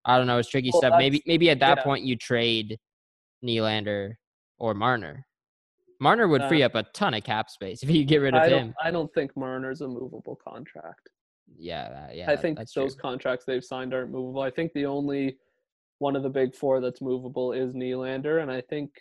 [0.03, 0.39] I don't know.
[0.39, 0.95] It's tricky Well, stuff.
[0.97, 1.83] Maybe maybe at that yeah.
[1.83, 2.77] point you trade
[3.45, 4.15] Nylander
[4.57, 5.25] or Marner.
[5.99, 8.43] Marner would free Uh, up a ton of cap space if you get rid of
[8.43, 8.75] I him.
[8.83, 11.09] I don't think Marner's a movable contract.
[11.57, 12.29] Yeah, yeah.
[12.31, 12.89] I think those true.
[13.01, 14.41] contracts they've signed aren't movable.
[14.41, 15.37] I think the only
[15.99, 18.91] one of the big four that's movable is Nylander, and I think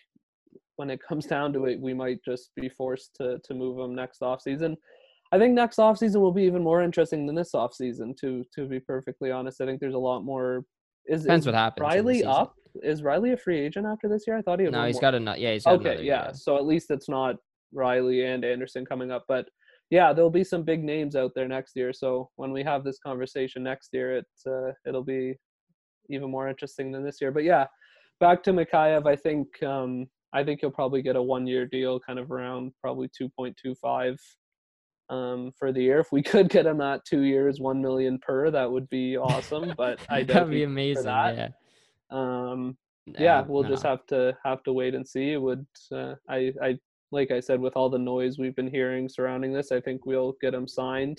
[0.77, 3.95] when it comes down to it, we might just be forced to to move him
[3.95, 4.77] next offseason.
[5.33, 8.17] I think next offseason will be even more interesting than this offseason.
[8.19, 10.65] To to be perfectly honest, I think there's a lot more.
[11.07, 11.87] Is, Depends is what happens.
[11.87, 12.55] Rielly up?
[12.83, 14.37] Is Rielly a free agent after this year?
[14.37, 15.13] I thought he No, he's more.
[15.13, 15.53] got a yeah.
[15.53, 17.37] He's got okay another yeah so at least it's not
[17.75, 19.49] rielly and andersen coming up but
[19.91, 22.99] yeah there'll be some big names out there next year so when we have this
[22.99, 25.35] conversation next year it uh, it'll be
[26.11, 27.67] even more interesting than this year but yeah
[28.21, 31.99] back to mikheyev i think um i think he'll probably get a one year deal
[32.01, 34.17] kind of around probably 2.25
[35.11, 38.51] um for the year if we could get him at two years one million per
[38.51, 41.05] that would be awesome but I that'd be amazing.
[41.05, 41.37] that.
[41.37, 41.49] Yeah.
[42.11, 42.77] um
[43.19, 46.79] yeah we'll just have to have to wait and see it would uh, i i
[47.13, 50.35] like i said with all the noise we've been hearing surrounding this i think we'll
[50.41, 51.19] get him signed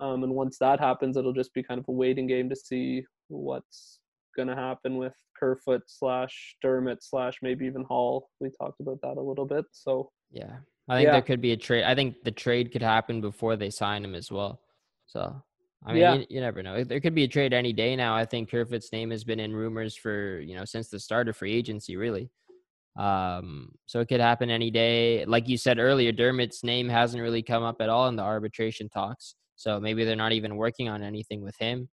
[0.00, 3.02] um and once that happens it'll just be kind of a waiting game to see
[3.28, 4.00] what's
[4.36, 9.20] gonna happen with kerfoot slash dermott slash maybe even holl we talked about that a
[9.20, 10.58] little bit so Yeah.
[10.88, 11.12] I think Yeah.
[11.12, 11.84] there could be a trade.
[11.84, 14.60] I think the trade could happen before they sign him as well.
[15.06, 15.42] So,
[15.84, 16.14] I mean, Yeah.
[16.14, 16.82] you, you never know.
[16.82, 18.14] There could be a trade any day now.
[18.16, 21.36] I think Kerfoot's name has been in rumors for, you know, since the start of
[21.36, 22.30] free agency, really.
[22.96, 25.24] Um, so it could happen any day.
[25.24, 28.88] Like you said earlier, Dermott's name hasn't really come up at all in the arbitration
[28.88, 29.34] talks.
[29.56, 31.88] So maybe they're not even working on anything with him.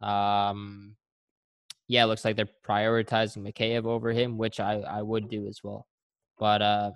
[0.00, 0.96] Um,
[1.88, 5.60] yeah, it looks like they're prioritizing Mikheyev over him, which I, I would do as
[5.64, 5.86] well.
[6.38, 6.90] But uh,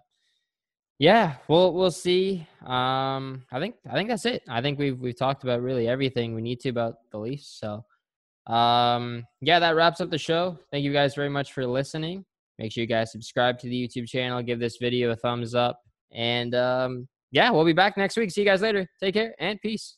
[0.98, 2.46] yeah, we'll we'll see.
[2.66, 4.42] Um, I think I think that's it.
[4.48, 7.60] I think we've we've talked about really everything we need to about the Leafs.
[7.60, 7.84] So,
[8.52, 10.58] um, yeah, that wraps up the show.
[10.72, 12.24] Thank you guys very much for listening.
[12.58, 15.80] Make sure you guys subscribe to the YouTube channel, give this video a thumbs up,
[16.10, 18.32] and um, yeah, we'll be back next week.
[18.32, 18.88] See you guys later.
[19.00, 19.96] Take care and peace.